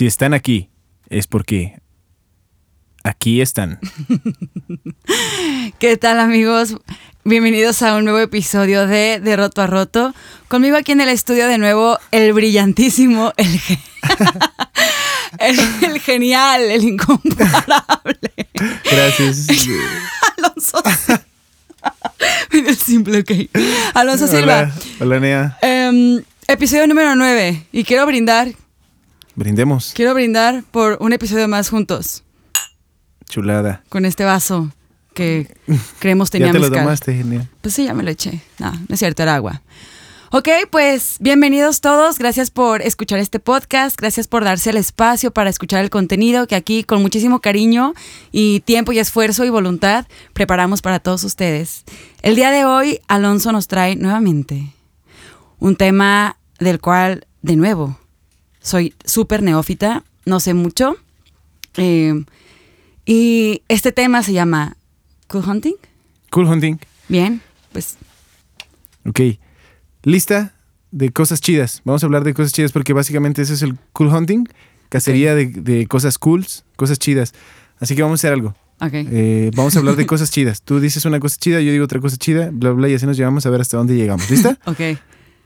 Si 0.00 0.06
están 0.06 0.32
aquí, 0.32 0.70
es 1.10 1.26
porque 1.26 1.78
aquí 3.04 3.42
están. 3.42 3.78
¿Qué 5.78 5.98
tal 5.98 6.18
amigos? 6.20 6.76
Bienvenidos 7.22 7.82
a 7.82 7.94
un 7.96 8.04
nuevo 8.04 8.18
episodio 8.18 8.86
de 8.86 9.20
De 9.20 9.36
Roto 9.36 9.60
a 9.60 9.66
Roto. 9.66 10.14
Conmigo 10.48 10.78
aquí 10.78 10.92
en 10.92 11.02
el 11.02 11.10
estudio 11.10 11.46
de 11.48 11.58
nuevo 11.58 11.98
el 12.12 12.32
brillantísimo, 12.32 13.34
el, 13.36 13.60
ge- 13.60 13.78
el, 15.38 15.60
el 15.82 16.00
genial, 16.00 16.62
el 16.62 16.82
incomparable 16.82 18.30
Gracias. 18.90 19.48
Alonso. 20.38 20.82
el 22.52 22.74
simple, 22.74 23.18
ok. 23.18 23.50
Alonso 23.92 24.26
Silva. 24.26 24.60
Hola, 24.60 24.74
hola 25.00 25.20
Nea. 25.20 25.58
Em, 25.60 26.22
episodio 26.48 26.86
número 26.86 27.14
9. 27.14 27.66
Y 27.72 27.84
quiero 27.84 28.06
brindar, 28.06 28.48
Brindemos. 29.34 29.92
quiero 29.94 30.14
brindar 30.14 30.64
por 30.70 30.98
un 31.00 31.12
episodio 31.12 31.48
más 31.48 31.68
juntos. 31.70 32.24
Chulada. 33.28 33.82
Con 33.88 34.04
este 34.04 34.24
vaso 34.24 34.72
que 35.14 35.54
creemos 35.98 36.30
Ya 36.32 36.38
tenía 36.38 36.52
te 36.52 36.58
lo 36.58 36.70
tomaste, 36.70 37.14
genial. 37.14 37.48
Pues 37.60 37.74
sí, 37.74 37.84
ya 37.84 37.94
me 37.94 38.02
lo 38.02 38.10
eché. 38.10 38.42
No, 38.58 38.72
no 38.72 38.86
es 38.88 38.98
cierto, 38.98 39.22
era 39.22 39.36
agua. 39.36 39.62
Ok, 40.32 40.48
pues 40.70 41.16
bienvenidos 41.18 41.80
todos. 41.80 42.18
Gracias 42.18 42.52
por 42.52 42.82
escuchar 42.82 43.18
este 43.18 43.40
podcast. 43.40 43.96
Gracias 43.98 44.28
por 44.28 44.44
darse 44.44 44.70
el 44.70 44.76
espacio 44.76 45.32
para 45.32 45.50
escuchar 45.50 45.82
el 45.82 45.90
contenido 45.90 46.46
que 46.46 46.54
aquí 46.54 46.84
con 46.84 47.02
muchísimo 47.02 47.40
cariño 47.40 47.94
y 48.30 48.60
tiempo 48.60 48.92
y 48.92 49.00
esfuerzo 49.00 49.44
y 49.44 49.50
voluntad 49.50 50.06
preparamos 50.32 50.82
para 50.82 51.00
todos 51.00 51.24
ustedes. 51.24 51.84
El 52.22 52.36
día 52.36 52.52
de 52.52 52.64
hoy, 52.64 53.00
Alonso 53.08 53.50
nos 53.50 53.66
trae 53.66 53.96
nuevamente 53.96 54.72
un 55.58 55.74
tema 55.74 56.36
del 56.60 56.80
cual, 56.80 57.26
de 57.42 57.56
nuevo, 57.56 57.98
soy 58.60 58.94
súper 59.04 59.42
neófita, 59.42 60.04
no 60.24 60.40
sé 60.40 60.54
mucho. 60.54 60.96
Eh, 61.76 62.24
y 63.06 63.62
este 63.68 63.92
tema 63.92 64.22
se 64.22 64.32
llama 64.32 64.76
Cool 65.28 65.44
Hunting. 65.48 65.74
Cool 66.30 66.46
hunting. 66.46 66.76
Bien, 67.08 67.40
pues 67.72 67.96
Ok. 69.06 69.20
Lista 70.02 70.54
de 70.90 71.10
cosas 71.10 71.40
chidas. 71.40 71.82
Vamos 71.84 72.02
a 72.02 72.06
hablar 72.06 72.24
de 72.24 72.34
cosas 72.34 72.52
chidas 72.52 72.72
porque 72.72 72.92
básicamente 72.92 73.42
eso 73.42 73.54
es 73.54 73.62
el 73.62 73.76
cool 73.92 74.08
hunting. 74.08 74.44
Cacería 74.88 75.34
de, 75.34 75.46
de 75.46 75.86
cosas 75.86 76.18
cools, 76.18 76.64
cosas 76.76 76.98
chidas. 76.98 77.32
Así 77.78 77.94
que 77.96 78.02
vamos 78.02 78.20
a 78.20 78.20
hacer 78.20 78.32
algo. 78.32 78.54
Ok. 78.80 78.92
Eh, 78.92 79.50
vamos 79.54 79.76
a 79.76 79.78
hablar 79.78 79.96
de 79.96 80.06
cosas 80.12 80.30
chidas. 80.30 80.62
Tú 80.62 80.80
dices 80.80 81.04
una 81.04 81.20
cosa 81.20 81.36
chida, 81.38 81.60
yo 81.60 81.70
digo 81.72 81.84
otra 81.84 82.00
cosa 82.00 82.16
chida, 82.16 82.50
bla, 82.52 82.70
bla, 82.72 82.88
y 82.88 82.94
así 82.94 83.06
nos 83.06 83.16
llevamos 83.16 83.46
a 83.46 83.50
ver 83.50 83.60
hasta 83.60 83.76
dónde 83.76 83.94
llegamos. 83.94 84.28
¿Lista? 84.30 84.58
Ok. 84.66 84.80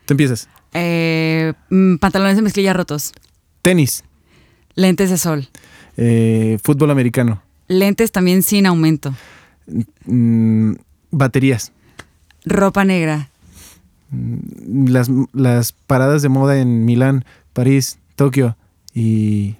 Tú 0.07 0.13
empiezas. 0.15 0.49
Eh, 0.73 1.53
mm, 1.71 1.97
pantalones 1.97 2.37
de 2.37 2.43
mezclilla 2.43 2.73
rotos. 2.73 3.13
Tenis. 3.63 4.05
Lentes 4.75 5.11
de 5.11 5.19
sol. 5.19 5.49
eh, 5.97 6.59
fútbol 6.63 6.91
americano. 6.91 7.43
Lentes 7.69 8.11
también 8.13 8.43
sin 8.43 8.67
aumento. 8.67 9.15
mm, 10.05 10.73
baterías. 11.11 11.73
Ropa 12.45 12.85
negra. 12.85 13.31
mm, 14.11 14.89
Las, 14.89 15.11
las 15.33 15.73
paradas 15.73 16.23
de 16.23 16.29
moda 16.29 16.59
en 16.59 16.85
Milán, 16.85 17.25
París, 17.53 17.99
Tokio 18.17 18.57
y 18.93 19.55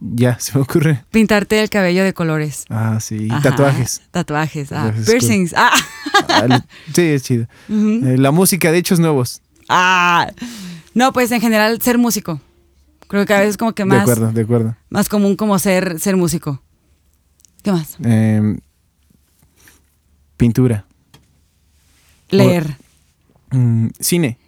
ya, 0.00 0.38
se 0.40 0.56
me 0.56 0.62
ocurre. 0.62 1.04
Pintarte 1.10 1.60
el 1.62 1.68
cabello 1.70 2.04
de 2.04 2.14
colores. 2.14 2.64
Ah, 2.70 2.98
sí. 3.00 3.28
Ajá, 3.30 3.42
tatuajes. 3.50 4.02
Tatuajes. 4.10 4.72
Ah, 4.72 4.86
Tatuajes, 4.86 5.06
piercings. 5.06 5.54
Ah. 5.56 5.72
Ah, 6.28 6.64
sí, 6.94 7.02
es 7.02 7.22
chido. 7.24 7.46
Eh, 7.68 8.16
la 8.18 8.30
música 8.30 8.72
de 8.72 8.78
hechos 8.78 8.98
nuevos. 9.00 9.42
Ah. 9.68 10.30
No, 10.94 11.12
pues 11.12 11.30
en 11.32 11.40
general 11.40 11.80
ser 11.82 11.98
músico. 11.98 12.40
Creo 13.08 13.24
que 13.26 13.34
a 13.34 13.40
veces 13.40 13.56
como 13.56 13.72
que 13.72 13.82
De 13.82 13.88
más, 13.88 14.02
acuerdo, 14.02 14.32
de 14.32 14.42
acuerdo. 14.42 14.76
más 14.90 15.08
común 15.08 15.36
como 15.36 15.58
ser, 15.58 16.00
ser 16.00 16.16
músico. 16.16 16.62
¿Qué 17.62 17.72
más? 17.72 17.96
Eh, 18.04 18.58
pintura. 20.36 20.86
Leer. 22.30 22.76
Mm, 23.50 23.88
cine. 24.00 24.38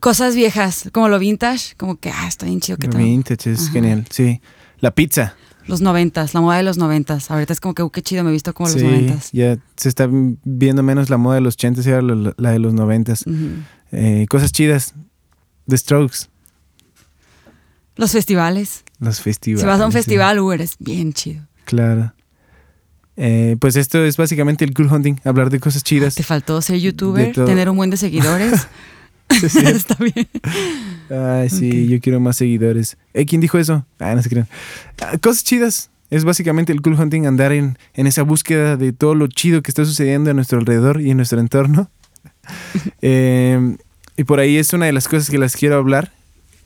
Cosas 0.00 0.34
viejas, 0.34 0.88
como 0.92 1.08
lo 1.08 1.18
vintage, 1.20 1.76
como 1.76 1.96
que, 1.96 2.10
ah, 2.10 2.26
está 2.26 2.46
bien 2.46 2.60
chido 2.60 2.76
que 2.76 2.88
tal. 2.88 3.00
Vintage 3.00 3.52
es 3.52 3.62
Ajá. 3.64 3.72
genial. 3.72 4.04
Sí. 4.10 4.40
La 4.80 4.90
pizza. 4.92 5.36
Los 5.66 5.80
noventas, 5.80 6.34
la 6.34 6.40
moda 6.40 6.56
de 6.56 6.62
los 6.62 6.78
noventas. 6.78 7.30
Ahorita 7.30 7.52
es 7.52 7.60
como 7.60 7.74
que, 7.74 7.82
uh, 7.82 7.90
qué 7.90 8.02
chido, 8.02 8.24
me 8.24 8.30
he 8.30 8.32
visto 8.32 8.52
como 8.54 8.68
los 8.68 8.82
noventas. 8.82 9.30
ya 9.32 9.58
se 9.76 9.88
está 9.88 10.08
viendo 10.10 10.82
menos 10.82 11.10
la 11.10 11.16
moda 11.16 11.36
de 11.36 11.40
los 11.40 11.54
80 11.54 11.82
y 11.82 11.92
ahora 11.92 12.32
la, 12.36 12.50
de 12.50 12.58
los 12.58 12.74
90. 12.74 13.12
Ujú. 13.12 13.34
Eh, 13.92 14.26
cosas 14.28 14.52
chidas. 14.52 14.94
The 15.68 15.78
Strokes. 15.78 16.28
Los 17.96 18.12
festivales. 18.12 18.84
Los 18.98 19.20
festivales. 19.20 19.60
si 19.60 19.66
vas 19.66 19.80
a 19.80 19.86
un 19.86 19.92
festival, 19.92 20.40
uh, 20.40 20.52
eres 20.52 20.76
bien 20.78 21.12
chido. 21.12 21.46
Claro. 21.64 22.12
Eh, 23.16 23.56
pues 23.60 23.76
esto 23.76 24.02
es 24.04 24.16
básicamente 24.16 24.64
el 24.64 24.72
cool 24.72 24.90
hunting, 24.90 25.16
hablar 25.24 25.50
de 25.50 25.60
cosas 25.60 25.82
chidas. 25.84 26.14
Te 26.14 26.22
faltó 26.22 26.60
ser 26.62 26.78
youtuber, 26.80 27.32
tener 27.32 27.68
un 27.68 27.76
buen 27.76 27.90
de 27.90 27.96
seguidores. 27.96 28.66
Sí, 29.40 29.48
sí. 29.48 29.58
Está 29.66 29.96
bien. 29.96 30.28
Ay, 31.10 31.48
sí, 31.50 31.88
yo 31.88 32.00
quiero 32.00 32.20
más 32.20 32.36
seguidores. 32.36 32.96
Eh, 33.14 33.26
¿Quién 33.26 33.40
dijo 33.40 33.58
eso? 33.58 33.84
Ah, 33.98 34.14
no 34.14 34.22
se 34.22 34.28
crean. 34.30 34.48
Ah, 35.00 35.16
cosas 35.18 35.44
chidas. 35.44 35.90
Es 36.10 36.24
básicamente 36.24 36.72
el 36.72 36.82
cool 36.82 37.00
hunting, 37.00 37.24
andar 37.26 37.52
en, 37.52 37.78
en 37.94 38.06
esa 38.06 38.22
búsqueda 38.22 38.76
de 38.76 38.92
todo 38.92 39.14
lo 39.14 39.28
chido 39.28 39.62
que 39.62 39.70
está 39.70 39.84
sucediendo 39.86 40.30
a 40.30 40.34
nuestro 40.34 40.58
alrededor 40.58 41.00
y 41.00 41.10
en 41.10 41.16
nuestro 41.16 41.40
entorno. 41.40 41.90
Eh, 43.00 43.76
y 44.16 44.24
por 44.24 44.40
ahí 44.40 44.56
es 44.56 44.72
una 44.72 44.86
de 44.86 44.92
las 44.92 45.08
cosas 45.08 45.30
que 45.30 45.38
las 45.38 45.56
quiero 45.56 45.76
hablar. 45.76 46.12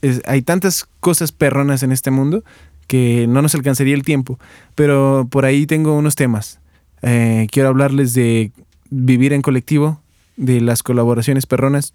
Es- 0.02 0.22
hay 0.26 0.42
tantas 0.42 0.86
cosas 1.00 1.32
perronas 1.32 1.82
en 1.82 1.92
este 1.92 2.10
mundo 2.10 2.44
que 2.86 3.26
no 3.28 3.42
nos 3.42 3.54
alcanzaría 3.54 3.94
el 3.94 4.02
tiempo, 4.02 4.38
pero 4.74 5.26
por 5.30 5.44
ahí 5.44 5.66
tengo 5.66 5.96
unos 5.96 6.14
temas. 6.16 6.60
Eh, 7.02 7.46
quiero 7.50 7.68
hablarles 7.68 8.14
de 8.14 8.52
vivir 8.90 9.32
en 9.32 9.42
colectivo, 9.42 10.00
de 10.36 10.60
las 10.60 10.82
colaboraciones 10.82 11.46
perronas, 11.46 11.94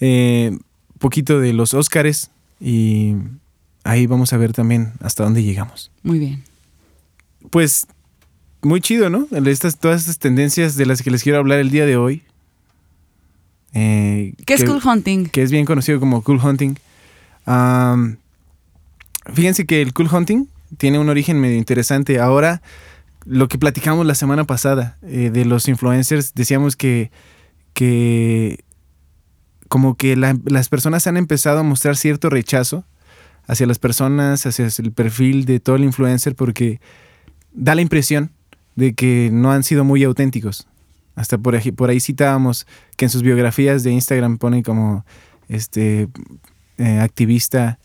eh, 0.00 0.56
poquito 0.98 1.40
de 1.40 1.52
los 1.52 1.74
Óscares 1.74 2.30
y 2.60 3.14
ahí 3.84 4.06
vamos 4.06 4.32
a 4.32 4.36
ver 4.36 4.52
también 4.52 4.92
hasta 5.00 5.24
dónde 5.24 5.42
llegamos. 5.42 5.90
Muy 6.02 6.18
bien. 6.18 6.42
Pues 7.50 7.86
muy 8.62 8.80
chido, 8.80 9.08
¿no? 9.10 9.26
Estas, 9.46 9.78
todas 9.78 10.00
estas 10.02 10.18
tendencias 10.18 10.76
de 10.76 10.86
las 10.86 11.02
que 11.02 11.10
les 11.10 11.22
quiero 11.22 11.38
hablar 11.38 11.58
el 11.60 11.70
día 11.70 11.86
de 11.86 11.96
hoy. 11.96 12.22
Eh, 13.74 14.34
¿Qué 14.46 14.54
es 14.54 14.62
que- 14.62 14.66
cool 14.66 14.80
hunting? 14.84 15.26
que 15.26 15.42
es 15.42 15.50
bien 15.50 15.64
conocido 15.64 16.00
como 16.00 16.22
cool 16.22 16.40
hunting. 16.42 16.74
Fíjense 19.32 19.66
que 19.66 19.82
el 19.82 19.92
cool 19.92 20.08
hunting 20.12 20.46
tiene 20.78 20.98
un 20.98 21.08
origen 21.08 21.40
medio 21.40 21.56
interesante. 21.56 22.18
Ahora, 22.18 22.62
lo 23.24 23.48
que 23.48 23.58
platicamos 23.58 24.06
la 24.06 24.14
semana 24.14 24.44
pasada 24.44 24.96
eh, 25.02 25.30
de 25.32 25.44
los 25.44 25.68
influencers, 25.68 26.34
decíamos 26.34 26.76
que, 26.76 27.10
que 27.74 28.64
como 29.68 29.96
que 29.96 30.16
la- 30.16 30.36
las 30.44 30.68
personas 30.68 31.06
han 31.06 31.16
empezado 31.16 31.58
a 31.60 31.62
mostrar 31.62 31.96
cierto 31.96 32.30
rechazo 32.30 32.84
hacia 33.46 33.66
las 33.66 33.78
personas, 33.78 34.44
hacia 34.46 34.66
el 34.78 34.92
perfil 34.92 35.44
de 35.44 35.60
todo 35.60 35.76
el 35.76 35.84
influencer, 35.84 36.34
porque 36.34 36.80
da 37.52 37.74
la 37.74 37.80
impresión 37.82 38.30
de 38.76 38.94
que 38.94 39.30
no 39.32 39.50
han 39.52 39.62
sido 39.64 39.84
muy 39.84 40.04
auténticos. 40.04 40.66
Hasta 41.16 41.36
por 41.38 41.56
ahí, 41.56 41.72
por 41.72 41.90
ahí 41.90 41.98
citábamos 42.00 42.66
que 42.96 43.06
en 43.06 43.10
sus 43.10 43.22
biografías 43.22 43.82
de 43.82 43.90
Instagram 43.92 44.38
ponen 44.38 44.62
como 44.62 45.04
este 45.48 46.08
eh, 46.76 47.00
activista 47.00 47.78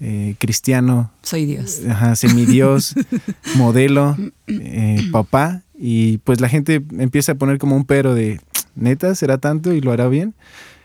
eh, 0.00 0.34
cristiano, 0.38 1.12
Soy 1.22 1.44
Dios. 1.46 1.80
ajá, 1.88 2.16
semidios, 2.16 2.94
modelo, 3.56 4.16
eh, 4.48 5.02
papá, 5.12 5.62
y 5.78 6.18
pues 6.18 6.40
la 6.40 6.48
gente 6.48 6.82
empieza 6.98 7.32
a 7.32 7.34
poner 7.36 7.58
como 7.58 7.76
un 7.76 7.84
pero 7.84 8.14
de 8.14 8.40
neta, 8.74 9.14
será 9.14 9.38
tanto 9.38 9.72
y 9.74 9.80
lo 9.80 9.92
hará 9.92 10.08
bien. 10.08 10.34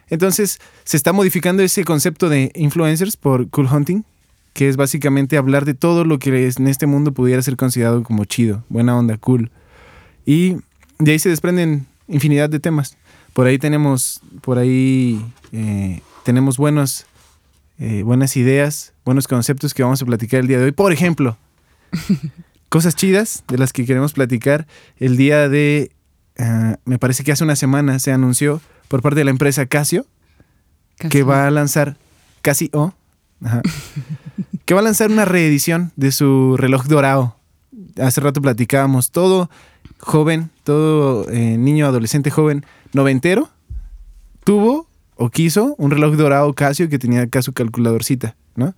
Entonces 0.10 0.60
se 0.84 0.98
está 0.98 1.14
modificando 1.14 1.64
ese 1.64 1.84
concepto 1.84 2.30
de 2.30 2.52
influencers 2.56 3.18
por 3.18 3.50
cool 3.50 3.68
hunting, 3.68 4.04
que 4.54 4.70
es 4.70 4.78
básicamente 4.78 5.38
hablar 5.38 5.66
de 5.66 5.74
todo 5.74 6.04
lo 6.04 6.20
que 6.20 6.52
en 6.58 6.68
este 6.68 6.88
mundo 6.88 7.12
pudiera 7.12 7.42
ser 7.42 7.58
considerado 7.58 8.04
como 8.04 8.26
chido, 8.26 8.64
buena 8.70 8.98
onda, 8.98 9.18
cool. 9.18 9.52
Y 10.26 10.58
de 11.00 11.12
ahí 11.12 11.20
se 11.20 11.30
desprenden 11.30 11.86
infinidad 12.08 12.50
de 12.50 12.60
temas. 12.60 12.98
Por 13.34 13.46
ahí 13.46 13.60
tenemos, 13.60 14.22
por 14.42 14.58
ahí 14.58 15.24
eh, 15.52 16.02
tenemos 16.24 16.58
buenos, 16.58 17.06
eh, 17.80 18.02
buenas 18.04 18.36
ideas, 18.36 18.94
buenos 19.06 19.28
conceptos 19.28 19.74
que 19.74 19.84
vamos 19.84 20.02
a 20.02 20.06
platicar 20.06 20.40
el 20.40 20.48
día 20.48 20.58
de 20.58 20.66
hoy. 20.66 20.72
Por 20.72 20.92
ejemplo, 20.92 21.38
cosas 22.70 22.96
chidas 22.96 23.44
de 23.48 23.58
las 23.58 23.74
que 23.74 23.86
queremos 23.86 24.14
platicar. 24.14 24.66
El 24.98 25.18
día 25.18 25.50
de, 25.50 25.92
ah, 26.40 26.78
me 26.86 26.98
parece 26.98 27.24
que 27.24 27.32
hace 27.32 27.44
una 27.44 27.56
semana 27.56 28.00
se 28.00 28.12
anunció 28.12 28.60
por 28.88 29.02
parte 29.02 29.20
de 29.20 29.26
la 29.26 29.32
empresa 29.32 29.66
Casio 29.66 30.06
que 31.10 31.24
va 31.24 31.48
a 31.48 31.52
lanzar 31.52 31.98
Casio, 32.42 32.96
ajá, 33.44 33.62
que 34.66 34.74
va 34.74 34.80
a 34.80 34.84
lanzar 34.84 35.12
una 35.12 35.26
reedición 35.26 35.92
de 35.96 36.12
su 36.12 36.56
reloj 36.58 36.86
dorado. 36.86 37.36
Hace 38.02 38.22
rato 38.22 38.42
platicábamos, 38.42 39.12
todo 39.12 39.50
joven, 40.00 40.50
todo 40.64 41.30
eh, 41.30 41.58
niño, 41.58 41.86
adolescente 41.86 42.32
joven, 42.32 42.66
noventero, 42.94 43.50
tuvo 44.44 44.88
o 45.16 45.30
quiso 45.30 45.76
un 45.78 45.92
reloj 45.92 46.16
dorado 46.16 46.54
Casio 46.54 46.90
que 46.90 47.00
tenía 47.00 47.22
acá 47.22 47.42
su 47.42 47.54
calculadorcita, 47.54 48.36
¿no? 48.56 48.74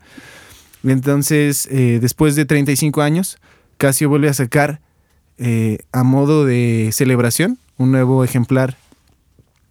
Entonces, 0.84 1.68
eh, 1.72 2.00
después 2.02 2.36
de 2.36 2.46
35 2.46 3.02
años, 3.02 3.38
Casio 3.78 4.08
vuelve 4.08 4.30
a 4.30 4.34
sacar 4.34 4.80
eh, 5.38 5.80
a 5.92 6.04
modo 6.04 6.46
de 6.46 6.90
celebración 6.94 7.60
un 7.78 7.92
nuevo 7.92 8.24
ejemplar 8.24 8.78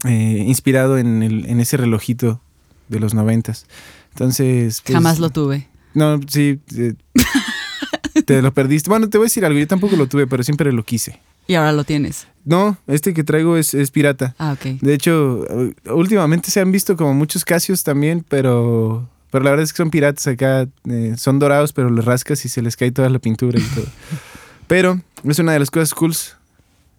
eh, 0.04 0.44
inspirado 0.46 0.98
en, 0.98 1.22
el- 1.22 1.46
en 1.46 1.60
ese 1.60 1.76
relojito 1.76 2.40
de 2.88 3.00
los 3.00 3.14
noventas. 3.14 3.66
Entonces... 4.12 4.80
pues, 4.82 4.94
Jamás 4.94 5.18
lo 5.18 5.30
tuve. 5.30 5.68
No, 5.94 6.20
sí. 6.28 6.60
eh, 6.76 6.94
te 8.26 8.42
lo 8.42 8.52
perdiste. 8.52 8.90
Bueno, 8.90 9.08
te 9.08 9.18
voy 9.18 9.26
a 9.26 9.28
decir 9.28 9.44
algo. 9.44 9.58
Yo 9.58 9.66
tampoco 9.66 9.96
lo 9.96 10.06
tuve, 10.08 10.26
pero 10.26 10.42
siempre 10.42 10.72
lo 10.72 10.84
quise. 10.84 11.20
Y 11.46 11.54
ahora 11.54 11.72
lo 11.72 11.84
tienes. 11.84 12.26
No, 12.44 12.76
este 12.86 13.14
que 13.14 13.24
traigo 13.24 13.56
es, 13.56 13.72
es 13.74 13.90
pirata. 13.90 14.34
Ah, 14.38 14.52
ok. 14.52 14.80
De 14.82 14.94
hecho, 14.94 15.44
últimamente 15.86 16.50
se 16.50 16.60
han 16.60 16.72
visto 16.72 16.96
como 16.96 17.14
muchos 17.14 17.44
Casios 17.44 17.84
también, 17.84 18.24
pero, 18.28 19.08
pero 19.30 19.44
la 19.44 19.50
verdad 19.50 19.64
es 19.64 19.72
que 19.72 19.78
son 19.78 19.90
piratas 19.90 20.26
acá. 20.26 20.66
eh, 20.88 21.14
son 21.16 21.38
dorados, 21.38 21.72
pero 21.72 21.90
les 21.90 22.04
rascas 22.04 22.44
y 22.44 22.48
se 22.48 22.60
les 22.62 22.76
cae 22.76 22.90
toda 22.92 23.08
la 23.08 23.18
pintura 23.18 23.58
y 23.58 23.62
todo. 23.62 23.86
pero 24.66 25.00
es 25.24 25.38
una 25.38 25.52
de 25.52 25.58
las 25.58 25.70
cosas 25.70 25.94
cool 25.94 26.14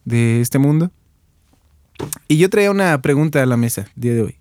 de 0.05 0.41
este 0.41 0.57
mundo. 0.57 0.91
Y 2.27 2.37
yo 2.37 2.49
traía 2.49 2.71
una 2.71 3.01
pregunta 3.01 3.41
a 3.41 3.45
la 3.45 3.57
mesa 3.57 3.87
el 3.95 4.01
día 4.01 4.13
de 4.13 4.21
hoy. 4.21 4.35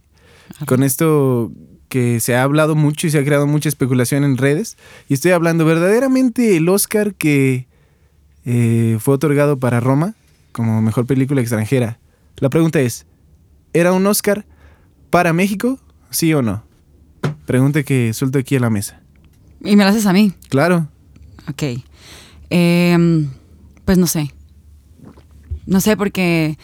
Con 0.67 0.83
esto 0.83 1.53
que 1.89 2.21
se 2.21 2.35
ha 2.35 2.43
hablado 2.43 2.75
mucho 2.75 3.07
y 3.07 3.11
se 3.11 3.19
ha 3.19 3.25
creado 3.25 3.47
mucha 3.47 3.69
especulación 3.69 4.25
en 4.25 4.37
redes. 4.37 4.77
Y 5.09 5.15
estoy 5.15 5.33
hablando 5.33 5.65
verdaderamente 5.65 6.57
el 6.57 6.69
Oscar 6.69 7.15
que 7.15 7.67
eh, 8.45 8.99
fue 9.01 9.15
otorgado 9.15 9.59
para 9.59 9.81
Roma 9.81 10.15
como 10.53 10.83
mejor 10.83 11.07
película 11.07 11.41
extranjera. 11.41 11.99
La 12.39 12.51
pregunta 12.51 12.81
es, 12.81 13.07
¿era 13.73 13.93
un 13.93 14.07
Oscar 14.07 14.47
para 15.11 15.33
México? 15.33 15.79
¿Sí 16.11 16.33
o 16.35 16.43
no? 16.43 16.65
Pregunta 17.47 17.83
que 17.83 18.13
suelto 18.13 18.39
aquí 18.39 18.57
a 18.57 18.61
la 18.61 18.71
mesa. 18.71 19.01
Y 19.61 19.77
me 19.77 19.85
lo 19.85 19.91
haces 19.91 20.07
a 20.07 20.13
mí. 20.13 20.33
Claro. 20.49 20.89
Ok. 21.49 21.63
Em, 22.51 23.29
pues 23.85 23.99
no 23.99 24.07
sé. 24.07 24.33
No 25.67 25.81
sé 25.81 25.97
porque 25.97 26.59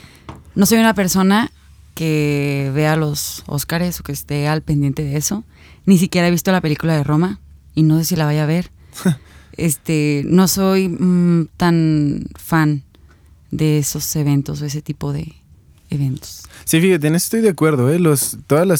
no 0.55 0.67
soy 0.67 0.79
una 0.79 0.95
persona 0.95 1.51
que 1.95 2.71
vea 2.75 2.97
los 2.97 3.45
Óscares 3.47 4.01
o 4.01 4.03
que 4.03 4.12
esté 4.12 4.49
al 4.49 4.62
pendiente 4.62 5.05
de 5.05 5.17
eso. 5.17 5.45
Ni 5.87 5.99
siquiera 5.99 6.29
he 6.29 6.31
visto 6.31 6.53
la 6.53 6.61
película 6.61 6.97
de 6.97 7.05
Roma 7.05 7.41
y 7.75 7.83
no 7.83 7.99
sé 7.99 8.05
si 8.05 8.17
la 8.17 8.25
vaya 8.25 8.45
a 8.45 8.47
ver. 8.47 8.71
este, 9.56 10.23
no 10.27 10.49
soy 10.49 10.89
mm, 10.89 11.49
tan 11.56 12.27
fan 12.37 12.83
de 13.51 13.79
esos 13.79 14.15
eventos 14.17 14.61
o 14.62 14.65
ese 14.65 14.83
tipo 14.83 15.12
de 15.12 15.35
eventos. 15.91 16.43
Sí, 16.65 16.81
fíjate, 16.81 17.07
en 17.07 17.15
eso 17.15 17.27
estoy 17.27 17.41
de 17.41 17.50
acuerdo. 17.50 17.91
¿eh? 17.91 17.99
Los, 17.99 18.39
toda 18.47 18.65
la, 18.65 18.77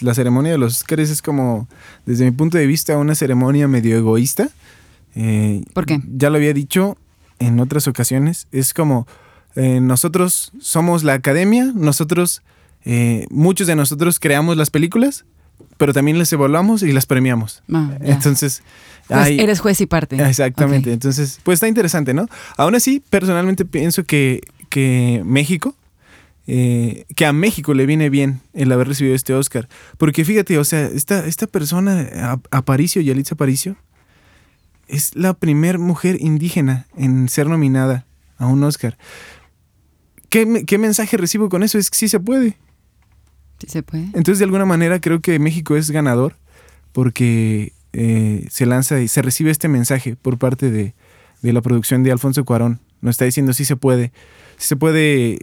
la 0.00 0.14
ceremonia 0.14 0.52
de 0.52 0.58
los 0.58 0.76
Oscars 0.76 1.10
es 1.10 1.22
como, 1.22 1.68
desde 2.06 2.24
mi 2.24 2.30
punto 2.30 2.58
de 2.58 2.66
vista, 2.66 2.96
una 2.98 3.14
ceremonia 3.14 3.66
medio 3.66 3.96
egoísta. 3.96 4.50
Eh, 5.14 5.64
¿Por 5.72 5.86
qué? 5.86 6.00
Ya 6.16 6.30
lo 6.30 6.36
había 6.36 6.52
dicho 6.52 6.96
en 7.38 7.58
otras 7.58 7.88
ocasiones. 7.88 8.46
Es 8.52 8.74
como, 8.74 9.06
eh, 9.56 9.80
nosotros 9.80 10.52
somos 10.60 11.04
la 11.04 11.14
academia, 11.14 11.70
nosotros, 11.74 12.42
eh, 12.84 13.26
muchos 13.30 13.66
de 13.66 13.76
nosotros 13.76 14.18
creamos 14.18 14.56
las 14.56 14.70
películas, 14.70 15.24
pero 15.78 15.92
también 15.92 16.18
las 16.18 16.32
evaluamos 16.32 16.82
y 16.82 16.92
las 16.92 17.06
premiamos. 17.06 17.62
Ah. 17.72 17.90
Entonces, 18.00 18.62
Pues 19.08 19.18
hay- 19.20 19.40
eres 19.40 19.60
juez 19.60 19.80
y 19.80 19.86
parte. 19.86 20.16
Exactamente. 20.22 20.92
Entonces, 20.92 21.40
pues 21.42 21.56
está 21.56 21.68
interesante, 21.68 22.14
¿no? 22.14 22.28
Aún 22.56 22.74
así, 22.74 23.02
personalmente 23.10 23.64
pienso 23.64 24.04
que, 24.04 24.40
que 24.68 25.22
México, 25.24 25.74
eh, 26.46 27.04
que 27.14 27.26
a 27.26 27.32
México 27.32 27.74
le 27.74 27.86
viene 27.86 28.10
bien 28.10 28.40
el 28.54 28.70
haber 28.72 28.88
recibido 28.88 29.14
este 29.14 29.34
Oscar. 29.34 29.68
Porque 29.98 30.24
fíjate, 30.24 30.58
o 30.58 30.64
sea, 30.64 30.86
esta, 30.86 31.26
esta 31.26 31.46
persona, 31.46 32.38
Aparicio, 32.50 33.02
Yalitza 33.02 33.34
Aparicio, 33.34 33.76
es 34.88 35.14
la 35.14 35.34
primer 35.34 35.78
mujer 35.78 36.16
indígena 36.20 36.86
en 36.96 37.28
ser 37.28 37.46
nominada 37.48 38.06
a 38.38 38.46
un 38.46 38.62
Oscar. 38.64 38.98
¿Qué, 40.32 40.46
me- 40.46 40.64
qué 40.64 40.78
mensaje 40.78 41.18
recibo 41.18 41.50
con 41.50 41.62
eso? 41.62 41.76
Es 41.76 41.90
que 41.90 41.98
sí 41.98 42.08
se 42.08 42.18
puede. 42.18 42.56
Sí 43.58 43.66
se 43.68 43.82
puede. 43.82 44.04
Entonces, 44.14 44.38
de 44.38 44.44
alguna 44.46 44.64
manera, 44.64 44.98
creo 44.98 45.20
que 45.20 45.38
México 45.38 45.76
es 45.76 45.90
ganador 45.90 46.36
porque 46.92 47.72
eh, 47.92 48.46
se 48.50 48.64
lanza 48.64 48.98
y 49.00 49.08
se 49.08 49.20
recibe 49.20 49.50
este 49.50 49.68
mensaje 49.68 50.16
por 50.16 50.38
parte 50.38 50.70
de, 50.70 50.94
de 51.42 51.52
la 51.52 51.60
producción 51.60 52.02
de 52.02 52.12
Alfonso 52.12 52.44
Cuarón. 52.46 52.80
Nos 53.02 53.12
está 53.14 53.26
diciendo 53.26 53.52
sí 53.52 53.66
se 53.66 53.76
puede. 53.76 54.10
Sí 54.56 54.68
se 54.68 54.76
puede, 54.76 55.38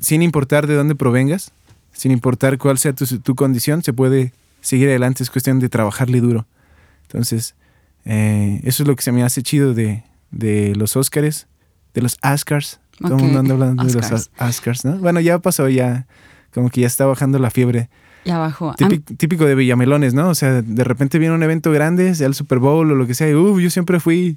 sin 0.00 0.22
importar 0.22 0.66
de 0.66 0.74
dónde 0.74 0.94
provengas, 0.94 1.52
sin 1.92 2.10
importar 2.10 2.56
cuál 2.56 2.78
sea 2.78 2.94
tu, 2.94 3.04
tu 3.18 3.34
condición, 3.34 3.82
se 3.82 3.92
puede 3.92 4.32
seguir 4.62 4.88
adelante. 4.88 5.22
Es 5.22 5.28
cuestión 5.30 5.58
de 5.60 5.68
trabajarle 5.68 6.20
duro. 6.22 6.46
Entonces, 7.02 7.54
eh, 8.06 8.60
eso 8.64 8.84
es 8.84 8.88
lo 8.88 8.96
que 8.96 9.02
se 9.02 9.12
me 9.12 9.22
hace 9.22 9.42
chido 9.42 9.74
de, 9.74 10.02
de 10.30 10.74
los 10.76 10.96
Óscares, 10.96 11.46
de 11.92 12.00
los 12.02 12.16
Oscars. 12.22 12.80
Todo 13.00 13.08
el 13.08 13.14
Ok, 13.14 13.20
mundo 13.22 13.38
anda 13.40 13.54
hablando 13.54 13.82
de 13.84 13.88
Oscars. 13.98 14.10
los 14.38 14.48
Oscars, 14.48 14.84
¿no? 14.84 14.96
Bueno, 14.98 15.20
ya 15.20 15.38
pasó, 15.38 15.68
ya 15.68 16.06
como 16.54 16.68
que 16.70 16.82
ya 16.82 16.86
está 16.86 17.06
bajando 17.06 17.38
la 17.38 17.50
fiebre. 17.50 17.88
Y 18.24 18.30
abajo. 18.30 18.74
Típico, 18.76 19.14
típico 19.16 19.44
de 19.46 19.54
Villamelones, 19.54 20.12
¿no? 20.12 20.28
O 20.28 20.34
sea, 20.34 20.60
de 20.62 20.84
repente 20.84 21.18
viene 21.18 21.34
un 21.34 21.42
evento 21.42 21.70
grande, 21.72 22.14
sea 22.14 22.26
el 22.26 22.34
Super 22.34 22.58
Bowl 22.58 22.90
o 22.90 22.94
lo 22.94 23.06
que 23.06 23.14
sea, 23.14 23.30
y 23.30 23.34
uf, 23.34 23.58
yo 23.60 23.70
siempre 23.70 23.98
fui 24.00 24.36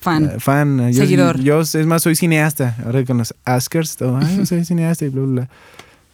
fan. 0.00 0.24
eh, 0.26 0.34
fan. 0.38 0.92
Yo, 0.92 1.00
Seguidor. 1.02 1.40
Yo, 1.40 1.60
es 1.60 1.74
más, 1.86 2.02
soy 2.02 2.14
cineasta. 2.14 2.76
Ahora 2.84 3.04
con 3.04 3.18
los 3.18 3.34
Oscars, 3.46 3.96
todo, 3.96 4.16
ay, 4.18 4.36
no 4.36 4.46
soy 4.46 4.64
cineasta 4.64 5.04
y 5.04 5.08
bla, 5.08 5.22
bla, 5.22 5.30
bla. 5.32 5.48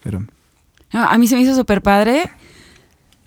Pero, 0.02 0.24
No, 0.92 1.04
a 1.04 1.18
mí 1.18 1.26
se 1.26 1.34
me 1.36 1.42
hizo 1.42 1.54
súper 1.54 1.82
padre. 1.82 2.30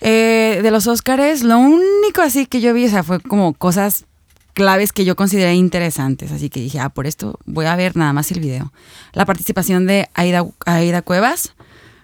Eh, 0.01 0.59
de 0.63 0.71
los 0.71 0.87
Óscares, 0.87 1.43
lo 1.43 1.59
único 1.59 2.21
así 2.21 2.45
que 2.45 2.59
yo 2.61 2.73
vi, 2.73 2.87
o 2.87 2.89
sea, 2.89 3.03
fue 3.03 3.19
como 3.21 3.53
cosas 3.53 4.05
claves 4.53 4.93
que 4.93 5.05
yo 5.05 5.15
consideré 5.15 5.55
interesantes. 5.55 6.31
Así 6.31 6.49
que 6.49 6.59
dije, 6.59 6.79
ah, 6.79 6.89
por 6.89 7.07
esto 7.07 7.39
voy 7.45 7.65
a 7.65 7.75
ver 7.75 7.95
nada 7.95 8.13
más 8.13 8.31
el 8.31 8.39
video. 8.39 8.71
La 9.13 9.25
participación 9.25 9.85
de 9.85 10.09
Aida, 10.13 10.45
Aida 10.65 11.01
Cuevas, 11.01 11.53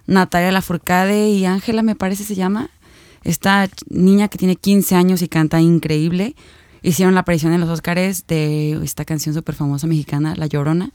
Natalia 0.07 0.51
Lafourcade 0.51 1.29
y 1.29 1.45
Ángela, 1.45 1.83
me 1.83 1.95
parece 1.95 2.23
se 2.23 2.35
llama. 2.35 2.69
Esta 3.23 3.67
niña 3.89 4.27
que 4.27 4.38
tiene 4.38 4.55
15 4.55 4.95
años 4.95 5.21
y 5.21 5.27
canta 5.27 5.62
increíble. 5.62 6.35
Hicieron 6.81 7.13
la 7.13 7.21
aparición 7.21 7.53
en 7.53 7.59
los 7.59 7.69
Óscares 7.69 8.25
de 8.27 8.73
esta 8.83 9.05
canción 9.05 9.35
súper 9.35 9.55
famosa 9.55 9.88
mexicana, 9.88 10.35
La 10.35 10.47
Llorona. 10.47 10.91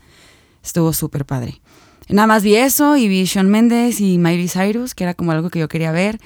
Estuvo 0.62 0.92
súper 0.92 1.26
padre. 1.26 1.60
Nada 2.08 2.26
más 2.26 2.42
vi 2.42 2.56
eso 2.56 2.96
y 2.96 3.08
vi 3.08 3.24
Shawn 3.24 3.48
Mendes 3.48 4.00
y 4.00 4.18
Miley 4.18 4.48
Cyrus, 4.48 4.94
que 4.94 5.04
era 5.04 5.14
como 5.14 5.32
algo 5.32 5.50
que 5.50 5.58
yo 5.58 5.68
quería 5.68 5.92
ver. 5.92 6.18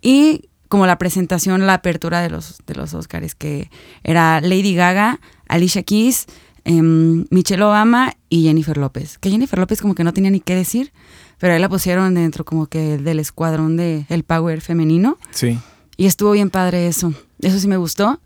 Y 0.00 0.48
como 0.72 0.86
la 0.86 0.96
presentación, 0.96 1.66
la 1.66 1.74
apertura 1.74 2.22
de 2.22 2.30
los, 2.30 2.62
de 2.66 2.74
los 2.74 2.94
Oscars, 2.94 3.34
que 3.34 3.68
era 4.04 4.40
Lady 4.40 4.74
Gaga, 4.74 5.20
Alicia 5.46 5.82
Keys, 5.82 6.24
em, 6.64 7.26
Michelle 7.28 7.62
Obama 7.62 8.14
y 8.30 8.44
Jennifer 8.44 8.78
López. 8.78 9.18
Que 9.18 9.28
Jennifer 9.28 9.58
López 9.58 9.82
como 9.82 9.94
que 9.94 10.02
no 10.02 10.14
tenía 10.14 10.30
ni 10.30 10.40
qué 10.40 10.54
decir, 10.54 10.90
pero 11.36 11.52
ahí 11.52 11.60
la 11.60 11.68
pusieron 11.68 12.14
dentro 12.14 12.46
como 12.46 12.68
que 12.68 12.96
del 12.96 13.18
escuadrón 13.18 13.76
de 13.76 14.06
el 14.08 14.24
power 14.24 14.62
femenino. 14.62 15.18
sí. 15.32 15.58
Y 15.98 16.06
estuvo 16.06 16.30
bien 16.32 16.48
padre 16.48 16.88
eso. 16.88 17.12
Eso 17.42 17.58
sí 17.58 17.68
me 17.68 17.76
gustó. 17.76 18.22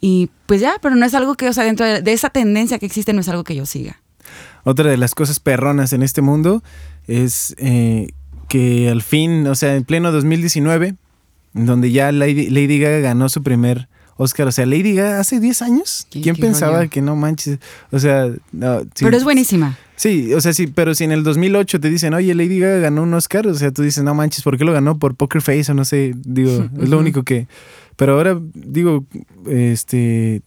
Y 0.00 0.30
pues 0.46 0.60
ya, 0.60 0.74
pero 0.80 0.94
no 0.94 1.04
es 1.04 1.12
algo 1.12 1.34
que, 1.34 1.48
o 1.48 1.52
sea, 1.52 1.64
dentro 1.64 1.84
de, 1.84 2.02
de 2.02 2.12
esa 2.12 2.30
tendencia 2.30 2.78
que 2.78 2.86
existe, 2.86 3.12
no 3.12 3.20
es 3.20 3.28
algo 3.28 3.42
que 3.42 3.56
yo 3.56 3.66
siga. 3.66 4.00
Otra 4.62 4.88
de 4.88 4.96
las 4.96 5.16
cosas 5.16 5.40
perronas 5.40 5.92
en 5.92 6.04
este 6.04 6.22
mundo 6.22 6.62
es 7.08 7.56
eh, 7.58 8.10
que 8.48 8.88
al 8.88 9.02
fin, 9.02 9.44
o 9.48 9.56
sea, 9.56 9.74
en 9.74 9.82
pleno 9.82 10.12
2019, 10.12 10.86
en 10.86 10.98
donde 11.52 11.90
ya 11.90 12.12
Lady, 12.12 12.48
Lady 12.48 12.78
Gaga 12.78 12.98
ganó 13.00 13.28
su 13.28 13.42
primer 13.42 13.88
Oscar. 14.16 14.48
O 14.48 14.52
sea, 14.52 14.66
Lady 14.66 14.94
Gaga 14.94 15.20
hace 15.20 15.40
10 15.40 15.62
años. 15.62 16.06
¿Quién 16.10 16.36
pensaba 16.36 16.86
que 16.88 17.02
no 17.02 17.16
manches? 17.16 17.58
O 17.90 17.98
sea, 17.98 18.30
no, 18.52 18.80
sí. 18.80 19.04
Pero 19.04 19.16
es 19.16 19.24
buenísima. 19.24 19.78
Sí, 19.96 20.32
o 20.32 20.40
sea, 20.40 20.52
sí, 20.52 20.66
pero 20.66 20.94
si 20.94 21.04
en 21.04 21.12
el 21.12 21.22
2008 21.22 21.80
te 21.80 21.90
dicen, 21.90 22.14
oye, 22.14 22.34
Lady 22.34 22.58
Gaga 22.58 22.78
ganó 22.78 23.02
un 23.02 23.12
Oscar, 23.12 23.46
o 23.46 23.54
sea, 23.54 23.70
tú 23.70 23.82
dices, 23.82 24.02
no 24.02 24.14
manches, 24.14 24.42
¿por 24.42 24.56
qué 24.56 24.64
lo 24.64 24.72
ganó? 24.72 24.98
Por 24.98 25.14
Poker 25.14 25.42
Face 25.42 25.70
o 25.70 25.74
no 25.74 25.84
sé, 25.84 26.14
digo, 26.16 26.68
es 26.80 26.88
lo 26.88 26.98
único 26.98 27.22
que... 27.22 27.48
Pero 27.96 28.14
ahora, 28.14 28.40
digo, 28.54 29.04
este... 29.46 30.42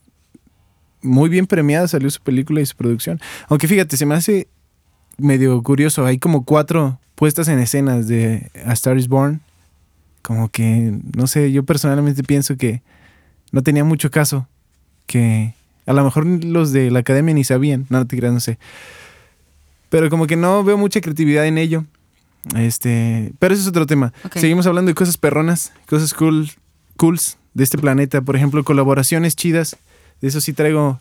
Muy 1.03 1.29
bien 1.29 1.45
premiada 1.47 1.87
salió 1.87 2.09
su 2.09 2.21
película 2.21 2.61
y 2.61 2.65
su 2.65 2.75
producción. 2.75 3.19
Aunque 3.49 3.67
fíjate, 3.67 3.97
se 3.97 4.05
me 4.05 4.15
hace 4.15 4.47
medio 5.17 5.61
curioso, 5.61 6.05
hay 6.05 6.17
como 6.17 6.45
cuatro 6.45 6.99
puestas 7.15 7.47
en 7.47 7.59
escenas 7.59 8.07
de 8.07 8.49
A 8.65 8.73
Star 8.73 8.97
is 8.97 9.07
Born. 9.07 9.41
Como 10.23 10.49
que, 10.49 10.97
no 11.15 11.27
sé, 11.27 11.51
yo 11.51 11.63
personalmente 11.63 12.23
pienso 12.23 12.57
que 12.57 12.81
no 13.51 13.61
tenía 13.61 13.83
mucho 13.83 14.09
caso, 14.09 14.47
que 15.05 15.53
a 15.85 15.93
lo 15.93 16.03
mejor 16.03 16.25
los 16.25 16.71
de 16.71 16.89
la 16.89 16.99
academia 16.99 17.35
ni 17.35 17.43
sabían, 17.43 17.85
no, 17.89 17.99
no 17.99 18.07
te 18.07 18.17
creas, 18.17 18.33
no 18.33 18.39
sé 18.39 18.57
pero 19.93 20.09
como 20.09 20.25
que 20.25 20.35
no 20.35 20.63
veo 20.63 20.75
mucha 20.75 21.01
creatividad 21.01 21.45
en 21.45 21.59
ello. 21.59 21.85
Este, 22.55 23.31
pero 23.37 23.53
ese 23.53 23.61
es 23.61 23.69
otro 23.69 23.85
tema. 23.85 24.11
Seguimos 24.33 24.65
hablando 24.65 24.89
de 24.89 24.95
cosas 24.95 25.19
perronas, 25.19 25.71
cosas 25.85 26.15
cool, 26.15 26.49
cools 26.97 27.37
de 27.53 27.63
este 27.63 27.77
planeta, 27.77 28.21
por 28.21 28.35
ejemplo, 28.35 28.63
colaboraciones 28.63 29.35
chidas. 29.35 29.77
De 30.19 30.29
eso 30.29 30.41
sí 30.41 30.51
traigo 30.51 30.99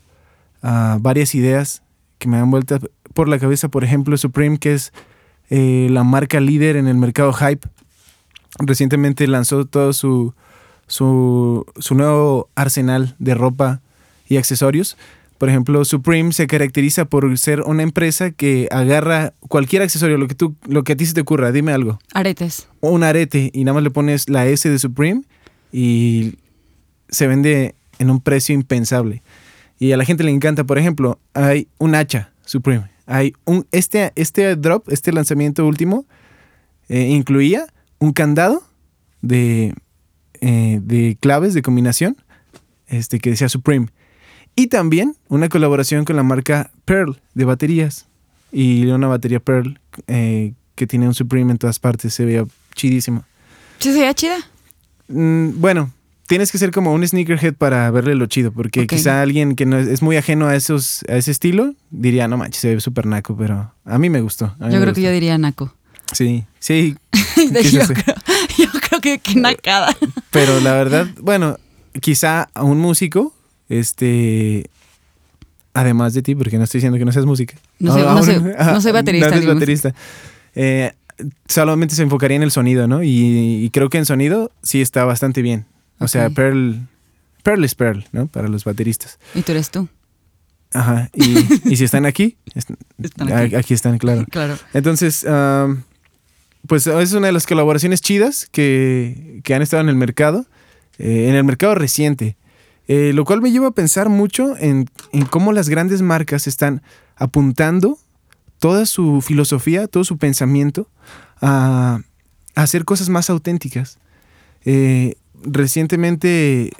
ah, 0.61 0.99
varias 1.01 1.33
ideas 1.33 1.81
que 2.19 2.27
me 2.27 2.37
dan 2.37 2.51
vuelta 2.51 2.79
por 3.15 3.27
la 3.27 3.39
cabeza, 3.39 3.67
por 3.67 3.83
ejemplo, 3.83 4.15
Supreme, 4.15 4.59
que 4.59 4.75
es 4.75 4.93
eh, 5.49 5.87
la 5.89 6.03
marca 6.03 6.39
líder 6.39 6.75
en 6.75 6.87
el 6.87 6.95
mercado 6.95 7.33
hype. 7.33 7.67
Recientemente 8.59 9.27
lanzó 9.27 9.65
todo 9.65 9.93
su, 9.93 10.33
su, 10.87 11.65
su 11.77 11.95
nuevo 11.95 12.49
arsenal 12.55 13.15
de 13.19 13.35
ropa 13.35 13.81
y 14.27 14.37
accesorios. 14.37 14.97
Por 15.37 15.49
ejemplo, 15.49 15.83
Supreme 15.83 16.31
se 16.31 16.47
caracteriza 16.47 17.05
por 17.05 17.37
ser 17.37 17.61
una 17.61 17.83
empresa 17.83 18.31
que 18.31 18.69
agarra 18.71 19.33
cualquier 19.49 19.81
accesorio, 19.81 20.17
lo 20.17 20.27
que, 20.27 20.35
tú, 20.35 20.55
lo 20.67 20.83
que 20.83 20.93
a 20.93 20.95
ti 20.95 21.05
se 21.05 21.13
te 21.13 21.21
ocurra, 21.21 21.51
dime 21.51 21.73
algo. 21.73 21.99
Aretes. 22.13 22.67
O 22.79 22.91
un 22.91 23.03
arete 23.03 23.51
y 23.53 23.63
nada 23.65 23.73
más 23.73 23.83
le 23.83 23.91
pones 23.91 24.29
la 24.29 24.45
S 24.45 24.69
de 24.69 24.79
Supreme 24.79 25.23
y 25.71 26.35
se 27.09 27.27
vende 27.27 27.75
en 27.99 28.09
un 28.09 28.21
precio 28.21 28.55
impensable. 28.55 29.21
Y 29.79 29.91
a 29.91 29.97
la 29.97 30.05
gente 30.05 30.23
le 30.23 30.31
encanta, 30.31 30.63
por 30.63 30.77
ejemplo, 30.77 31.19
hay 31.33 31.67
un 31.77 31.95
hacha 31.95 32.31
Supreme. 32.45 32.89
Hay 33.05 33.33
un, 33.43 33.67
este, 33.71 34.13
este 34.15 34.55
drop, 34.55 34.87
este 34.89 35.11
lanzamiento 35.11 35.65
último, 35.67 36.05
eh, 36.87 37.07
incluía 37.09 37.65
un 38.03 38.11
candado 38.11 38.61
de, 39.21 39.73
eh, 40.41 40.79
de 40.83 41.17
claves 41.21 41.53
de 41.53 41.61
combinación 41.61 42.17
este, 42.87 43.19
que 43.19 43.29
decía 43.29 43.47
Supreme. 43.47 43.87
Y 44.57 44.67
también 44.67 45.15
una 45.29 45.47
colaboración 45.47 46.03
con 46.03 46.17
la 46.17 46.23
marca 46.23 46.69
Pearl 46.83 47.21
de 47.33 47.45
baterías. 47.45 48.07
Y 48.51 48.85
una 48.87 49.07
batería 49.07 49.39
Pearl 49.39 49.79
eh, 50.07 50.53
que 50.75 50.85
tiene 50.85 51.07
un 51.07 51.13
Supreme 51.13 51.53
en 51.53 51.57
todas 51.57 51.79
partes. 51.79 52.13
Se 52.13 52.25
veía 52.25 52.45
chidísimo. 52.75 53.23
¿Sí 53.79 53.93
se 53.93 53.99
veía 53.99 54.13
chida? 54.13 54.37
Mm, 55.07 55.61
bueno, 55.61 55.89
tienes 56.27 56.51
que 56.51 56.57
ser 56.57 56.71
como 56.71 56.93
un 56.93 57.07
sneakerhead 57.07 57.53
para 57.53 57.89
verle 57.89 58.15
lo 58.15 58.25
chido. 58.25 58.51
Porque 58.51 58.85
quizá 58.85 59.21
alguien 59.21 59.55
que 59.55 59.65
no 59.65 59.77
es, 59.77 59.87
es 59.87 60.01
muy 60.01 60.17
ajeno 60.17 60.47
a, 60.47 60.57
esos, 60.57 61.05
a 61.07 61.15
ese 61.15 61.31
estilo 61.31 61.73
diría, 61.89 62.27
no 62.27 62.35
manches, 62.35 62.59
se 62.59 62.75
ve 62.75 62.81
súper 62.81 63.05
naco. 63.05 63.37
Pero 63.37 63.73
a 63.85 63.97
mí 63.97 64.09
me 64.09 64.19
gustó. 64.19 64.53
mí 64.59 64.73
Yo 64.73 64.77
me 64.77 64.81
creo 64.81 64.93
que 64.93 65.01
yo 65.01 65.11
diría 65.11 65.37
naco. 65.37 65.73
Sí, 66.11 66.43
sí. 66.59 66.97
De- 67.53 67.63
yo, 67.71 67.81
creo, 67.87 68.15
yo 68.57 68.65
creo 68.87 69.01
que, 69.01 69.19
que 69.19 69.35
nacada. 69.35 69.95
Pero 70.31 70.59
la 70.59 70.73
verdad, 70.73 71.07
bueno, 71.21 71.57
quizá 72.01 72.49
a 72.53 72.63
un 72.63 72.79
músico, 72.79 73.33
este, 73.69 74.69
además 75.73 76.13
de 76.13 76.21
ti, 76.21 76.35
porque 76.35 76.57
no 76.57 76.63
estoy 76.63 76.79
diciendo 76.79 76.97
que 76.97 77.05
no 77.05 77.11
seas 77.11 77.25
música. 77.25 77.55
No 77.79 77.93
soy- 77.93 78.01
A- 78.03 78.11
a 78.11 78.15
no 78.15 78.23
soy- 78.23 78.39
no 78.41 78.81
soy 78.81 78.91
baterista, 78.91 79.27
No 79.27 79.33
eres 79.33 79.41
digamos. 79.41 79.59
baterista. 79.61 79.93
Eh, 80.55 80.91
solamente 81.47 81.95
se 81.95 82.03
enfocaría 82.03 82.37
en 82.37 82.43
el 82.43 82.51
sonido, 82.51 82.87
¿no? 82.87 83.03
Y, 83.03 83.63
y 83.63 83.69
creo 83.71 83.89
que 83.89 83.97
en 83.97 84.05
sonido 84.05 84.51
sí 84.61 84.81
está 84.81 85.05
bastante 85.05 85.41
bien. 85.41 85.65
O 85.99 86.07
sea. 86.07 86.29
Pearl, 86.29 86.87
Pearl 87.43 87.63
es 87.63 87.75
Pearl, 87.75 88.05
¿no? 88.11 88.27
Para 88.27 88.47
los 88.47 88.63
bateristas. 88.63 89.19
Y 89.35 89.41
tú 89.41 89.51
eres 89.51 89.69
tú. 89.69 89.87
Ajá. 90.73 91.09
Y, 91.13 91.71
y 91.71 91.75
si 91.77 91.83
están 91.83 92.05
aquí, 92.05 92.35
est- 92.55 92.71
Están 93.03 93.31
aquí. 93.31 93.55
aquí 93.55 93.73
están, 93.73 93.97
claro. 93.99 94.25
Claro. 94.31 94.57
Entonces, 94.73 95.23
am, 95.25 95.83
pues 96.67 96.87
es 96.87 97.13
una 97.13 97.27
de 97.27 97.33
las 97.33 97.45
colaboraciones 97.45 98.01
chidas 98.01 98.47
que, 98.51 99.41
que 99.43 99.53
han 99.53 99.61
estado 99.61 99.81
en 99.81 99.89
el 99.89 99.95
mercado, 99.95 100.45
eh, 100.97 101.27
en 101.29 101.35
el 101.35 101.43
mercado 101.43 101.75
reciente. 101.75 102.37
Eh, 102.87 103.11
lo 103.13 103.23
cual 103.25 103.41
me 103.41 103.51
lleva 103.51 103.67
a 103.67 103.71
pensar 103.71 104.09
mucho 104.09 104.57
en, 104.57 104.89
en 105.13 105.25
cómo 105.25 105.53
las 105.53 105.69
grandes 105.69 106.01
marcas 106.01 106.47
están 106.47 106.81
apuntando 107.15 107.97
toda 108.59 108.85
su 108.85 109.21
filosofía, 109.21 109.87
todo 109.87 110.03
su 110.03 110.17
pensamiento 110.17 110.87
a, 111.41 112.01
hacer 112.55 112.85
cosas 112.85 113.09
más 113.09 113.29
auténticas. 113.29 113.99
Eh, 114.63 115.15
recientemente 115.43 116.71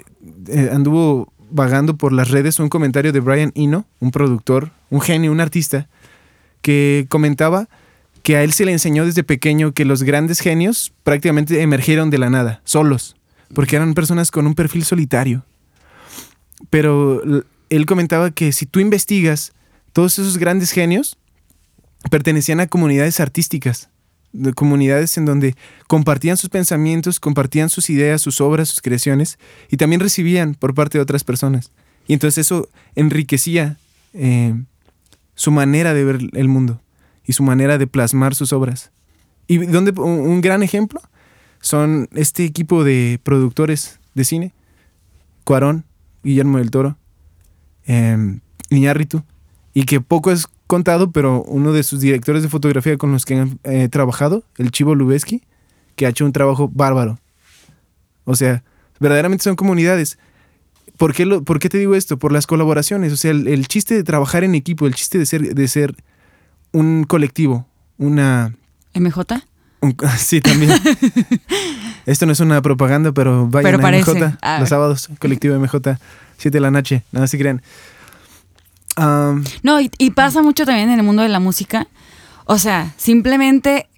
anduvo 0.72 1.32
vagando 1.50 1.96
por 1.96 2.12
las 2.12 2.30
redes 2.30 2.58
un 2.58 2.68
comentario 2.68 3.12
de 3.12 3.20
Brian 3.20 3.52
Eno, 3.54 3.86
un 4.00 4.10
productor, 4.10 4.70
un 4.90 5.00
genio, 5.00 5.32
un 5.32 5.40
artista, 5.40 5.88
que 6.62 7.06
comentaba 7.08 7.68
que 8.24 8.36
a 8.38 8.42
él 8.42 8.54
se 8.54 8.64
le 8.64 8.72
enseñó 8.72 9.04
desde 9.04 9.22
pequeño 9.22 9.72
que 9.72 9.84
los 9.84 10.02
grandes 10.02 10.40
genios 10.40 10.94
prácticamente 11.02 11.60
emergieron 11.60 12.08
de 12.08 12.16
la 12.16 12.30
nada, 12.30 12.62
solos, 12.64 13.16
porque 13.52 13.76
eran 13.76 13.92
personas 13.92 14.30
con 14.30 14.46
un 14.46 14.54
perfil 14.54 14.82
solitario. 14.82 15.44
Pero 16.70 17.22
él 17.68 17.86
comentaba 17.86 18.30
que 18.30 18.52
si 18.52 18.64
tú 18.64 18.80
investigas, 18.80 19.52
todos 19.92 20.18
esos 20.18 20.38
grandes 20.38 20.70
genios 20.70 21.18
pertenecían 22.10 22.60
a 22.60 22.66
comunidades 22.66 23.20
artísticas, 23.20 23.90
de 24.32 24.54
comunidades 24.54 25.18
en 25.18 25.26
donde 25.26 25.54
compartían 25.86 26.38
sus 26.38 26.48
pensamientos, 26.48 27.20
compartían 27.20 27.68
sus 27.68 27.90
ideas, 27.90 28.22
sus 28.22 28.40
obras, 28.40 28.70
sus 28.70 28.80
creaciones, 28.80 29.38
y 29.70 29.76
también 29.76 30.00
recibían 30.00 30.54
por 30.54 30.72
parte 30.72 30.96
de 30.96 31.02
otras 31.02 31.24
personas. 31.24 31.72
Y 32.06 32.14
entonces 32.14 32.46
eso 32.46 32.70
enriquecía 32.94 33.76
eh, 34.14 34.54
su 35.34 35.50
manera 35.50 35.92
de 35.92 36.04
ver 36.04 36.20
el 36.32 36.48
mundo 36.48 36.80
y 37.26 37.32
su 37.32 37.42
manera 37.42 37.78
de 37.78 37.86
plasmar 37.86 38.34
sus 38.34 38.52
obras. 38.52 38.92
Y 39.46 39.58
donde 39.58 39.92
un, 40.00 40.40
gran 40.40 40.62
ejemplo 40.62 41.00
son 41.60 42.08
este 42.12 42.44
equipo 42.44 42.84
de 42.84 43.20
productores 43.22 44.00
de 44.14 44.24
cine, 44.24 44.52
Cuarón, 45.44 45.84
Guillermo 46.22 46.58
del 46.58 46.70
Toro, 46.70 46.96
eh, 47.86 48.38
Iñárritu, 48.70 49.22
y 49.74 49.84
que 49.84 50.00
poco 50.00 50.30
es 50.30 50.46
contado, 50.66 51.10
pero 51.10 51.42
uno 51.42 51.72
de 51.72 51.82
sus 51.82 52.00
directores 52.00 52.42
de 52.42 52.48
fotografía 52.48 52.96
con 52.96 53.12
los 53.12 53.24
que 53.24 53.36
han 53.36 53.58
eh, 53.64 53.88
trabajado, 53.88 54.44
el 54.56 54.70
Chivo 54.70 54.94
Lubeski, 54.94 55.42
que 55.96 56.06
ha 56.06 56.10
hecho 56.10 56.24
un 56.24 56.32
trabajo 56.32 56.70
bárbaro. 56.72 57.18
O 58.24 58.36
sea, 58.36 58.62
verdaderamente 59.00 59.44
son 59.44 59.56
comunidades. 59.56 60.18
¿Por 60.96 61.12
qué, 61.12 61.26
lo- 61.26 61.42
por 61.42 61.58
te 61.58 61.78
digo 61.78 61.94
esto? 61.94 62.18
Por 62.18 62.32
las 62.32 62.46
colaboraciones. 62.46 63.12
O 63.12 63.16
sea, 63.16 63.32
el, 63.32 63.48
el 63.48 63.68
chiste 63.68 63.94
de 63.94 64.04
trabajar 64.04 64.44
en 64.44 64.54
equipo, 64.54 64.86
el 64.86 64.94
chiste 64.94 65.18
de 65.18 65.26
ser, 65.26 65.54
de 65.54 65.68
ser 65.68 65.94
un 66.74 67.04
colectivo, 67.04 67.66
una... 67.96 68.54
MJ. 68.94 69.42
un- 69.80 69.96
sí, 70.18 70.40
también. 70.42 70.72
Esto 72.06 72.26
no 72.26 72.32
es 72.32 72.40
una 72.40 72.60
propaganda, 72.60 73.12
pero 73.12 73.46
vayan 73.48 73.64
Pero 73.72 73.78
a 73.78 73.80
parece. 73.80 74.12
MJ 74.14 74.38
Ah. 74.42 74.58
los 74.60 74.68
sábados, 74.68 75.08
colectivo 75.18 75.58
MJ, 75.58 75.72
7 76.36 76.50
de 76.56 76.60
la 76.60 76.70
noche, 76.70 77.02
nada 77.12 77.26
se 77.26 77.38
crean. 77.38 77.62
Am, 78.96 79.44
No, 79.62 79.80
y, 79.80 79.90
y 79.98 80.10
pasa 80.10 80.42
mucho 80.42 80.64
también 80.66 80.90
en 80.90 80.98
el 80.98 81.04
mundo 81.04 81.22
de 81.22 81.28
la 81.28 81.40
música. 81.40 81.86
O 82.46 82.58
sea, 82.58 82.92
simplemente, 82.98 83.88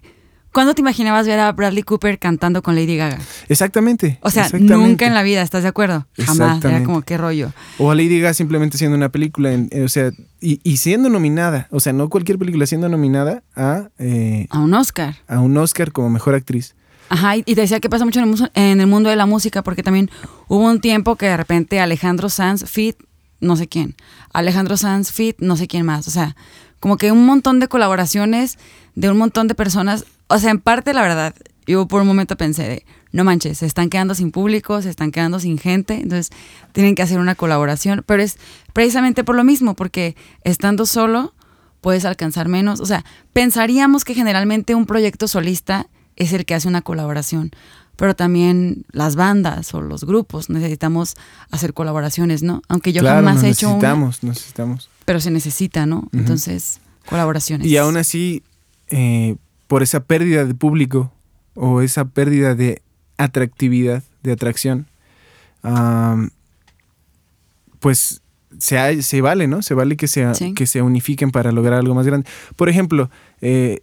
¿cuándo 0.53 0.73
te 0.73 0.81
imaginabas 0.81 1.27
ver 1.27 1.39
a 1.39 1.51
Bradley 1.51 1.83
Cooper 1.83 2.17
cantando 2.19 2.61
con 2.63 2.75
Lady 2.75 2.97
Gaga? 2.97 3.19
exactamente. 3.49 4.19
O 4.21 4.29
sea, 4.29 4.43
exactamente. 4.45 4.75
nunca 4.87 5.05
en 5.07 5.13
la 5.13 5.23
vida, 5.23 5.41
¿estás 5.41 5.63
de 5.63 5.69
acuerdo? 5.69 6.07
Jamás. 6.17 6.63
Era 6.63 6.83
como, 6.83 7.01
qué 7.01 7.17
rollo. 7.17 7.51
O 7.77 7.91
a 7.91 7.95
Lady 7.95 8.19
Gaga 8.19 8.33
simplemente 8.33 8.77
haciendo 8.77 8.97
una 8.97 9.09
película, 9.09 9.51
en- 9.53 9.69
eh, 9.71 9.83
o 9.83 9.89
sea, 9.89 10.11
y, 10.41 10.59
y 10.63 10.77
siendo 10.77 11.09
nominada, 11.09 11.67
o 11.71 11.79
sea, 11.79 11.93
no 11.93 12.09
cualquier 12.09 12.37
película, 12.37 12.65
siendo 12.65 12.89
nominada 12.89 13.43
a, 13.55 13.89
eh, 13.99 14.47
A 14.49 14.59
un 14.59 14.73
Oscar. 14.73 15.15
a 15.27 15.39
un 15.39 15.55
Oscar 15.57 15.91
como 15.91 16.09
mejor 16.09 16.35
actriz. 16.35 16.75
Ajá, 17.09 17.37
y 17.37 17.43
te 17.43 17.55
decía 17.61 17.79
que 17.79 17.89
pasa 17.89 18.03
mucho 18.03 18.19
en 18.19 18.29
el, 18.33 18.51
en 18.53 18.81
el 18.81 18.87
mundo 18.87 19.09
de 19.09 19.15
la 19.15 19.25
música, 19.25 19.63
porque 19.63 19.81
también 19.83 20.11
hubo 20.49 20.65
un 20.65 20.81
tiempo 20.81 21.15
que 21.15 21.25
de 21.27 21.37
repente 21.37 21.79
Alejandro 21.79 22.27
Sanz 22.29 22.65
fit, 22.69 22.97
no 23.39 23.55
sé 23.55 23.67
quién. 23.67 23.95
Alejandro 24.33 24.75
Sanz 24.75 25.11
fit, 25.11 25.37
no 25.39 25.55
sé 25.55 25.67
quién 25.67 25.85
más. 25.85 26.07
O 26.07 26.11
sea, 26.11 26.35
como 26.81 26.97
que 26.97 27.11
un 27.13 27.25
montón 27.25 27.59
de 27.61 27.67
colaboraciones 27.69 28.57
de 28.95 29.09
un 29.09 29.17
montón 29.17 29.47
de 29.47 29.55
personas. 29.55 30.03
O 30.27 30.39
sea, 30.39 30.51
en 30.51 30.59
parte, 30.59 30.93
la 30.93 31.01
verdad, 31.01 31.33
yo 31.65 31.87
por 31.87 32.01
un 32.01 32.07
momento 32.07 32.37
pensé 32.37 32.63
de, 32.63 32.85
no 33.11 33.23
manches, 33.23 33.59
se 33.59 33.65
están 33.65 33.89
quedando 33.89 34.15
sin 34.15 34.31
público, 34.31 34.81
se 34.81 34.89
están 34.89 35.11
quedando 35.11 35.39
sin 35.39 35.57
gente, 35.57 35.95
entonces 35.95 36.29
tienen 36.71 36.95
que 36.95 37.01
hacer 37.01 37.19
una 37.19 37.35
colaboración. 37.35 38.03
Pero 38.05 38.23
es 38.23 38.37
precisamente 38.73 39.23
por 39.23 39.35
lo 39.35 39.43
mismo, 39.43 39.75
porque 39.75 40.15
estando 40.43 40.85
solo 40.85 41.33
puedes 41.81 42.05
alcanzar 42.05 42.47
menos. 42.47 42.79
O 42.79 42.85
sea, 42.85 43.05
pensaríamos 43.33 44.03
que 44.03 44.13
generalmente 44.13 44.75
un 44.75 44.85
proyecto 44.85 45.27
solista 45.27 45.87
es 46.15 46.33
el 46.33 46.45
que 46.45 46.55
hace 46.55 46.67
una 46.67 46.81
colaboración, 46.81 47.51
pero 47.95 48.15
también 48.15 48.85
las 48.91 49.15
bandas 49.15 49.73
o 49.73 49.81
los 49.81 50.03
grupos 50.03 50.49
necesitamos 50.49 51.15
hacer 51.51 51.73
colaboraciones, 51.73 52.43
¿no? 52.43 52.61
Aunque 52.67 52.93
yo 52.93 53.01
claro, 53.01 53.25
jamás 53.25 53.43
he 53.43 53.49
hecho 53.49 53.67
una, 53.69 53.75
necesitamos, 53.75 54.23
necesitamos. 54.23 54.89
pero 55.05 55.19
se 55.19 55.31
necesita, 55.31 55.85
¿no? 55.85 56.09
Entonces, 56.13 56.79
colaboraciones. 57.07 57.67
Y 57.67 57.77
aún 57.77 57.97
así, 57.97 58.43
eh, 58.89 59.35
por 59.67 59.83
esa 59.83 60.03
pérdida 60.03 60.45
de 60.45 60.53
público 60.53 61.11
o 61.53 61.81
esa 61.81 62.05
pérdida 62.05 62.55
de 62.55 62.81
atractividad, 63.17 64.03
de 64.23 64.31
atracción, 64.31 64.87
pues 67.79 68.21
se, 68.59 69.01
se 69.01 69.21
vale, 69.21 69.47
¿no? 69.47 69.61
Se 69.61 69.73
vale 69.73 69.97
que 69.97 70.07
se, 70.07 70.33
Sí. 70.35 70.53
que 70.53 70.65
se 70.65 70.81
unifiquen 70.81 71.31
para 71.31 71.51
lograr 71.51 71.79
algo 71.79 71.93
más 71.95 72.05
grande. 72.05 72.27
Por 72.55 72.69
ejemplo, 72.69 73.09
eh, 73.41 73.81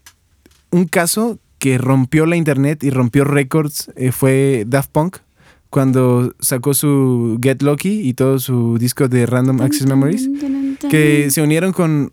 un 0.71 0.87
caso 0.87 1.39
que 1.59 1.79
rompió 1.79 2.27
la 2.27 2.37
internet 2.37 2.83
y 2.85 2.91
rompió 2.91 3.25
récords 3.25 3.91
eh, 3.97 4.13
fue 4.13 4.65
Daft 4.67 4.91
Punk 4.91 5.19
cuando 5.71 6.35
sacó 6.41 6.75
su 6.75 7.39
Get 7.43 7.63
Lucky 7.63 8.01
y 8.09 8.15
todo 8.15 8.39
su 8.39 8.79
disco 8.79 9.09
de 9.09 9.27
Random 9.27 9.61
Access 9.61 9.87
Memories 9.87 10.29
que 10.91 11.31
se 11.31 11.43
unieron 11.43 11.73
con, 11.73 12.13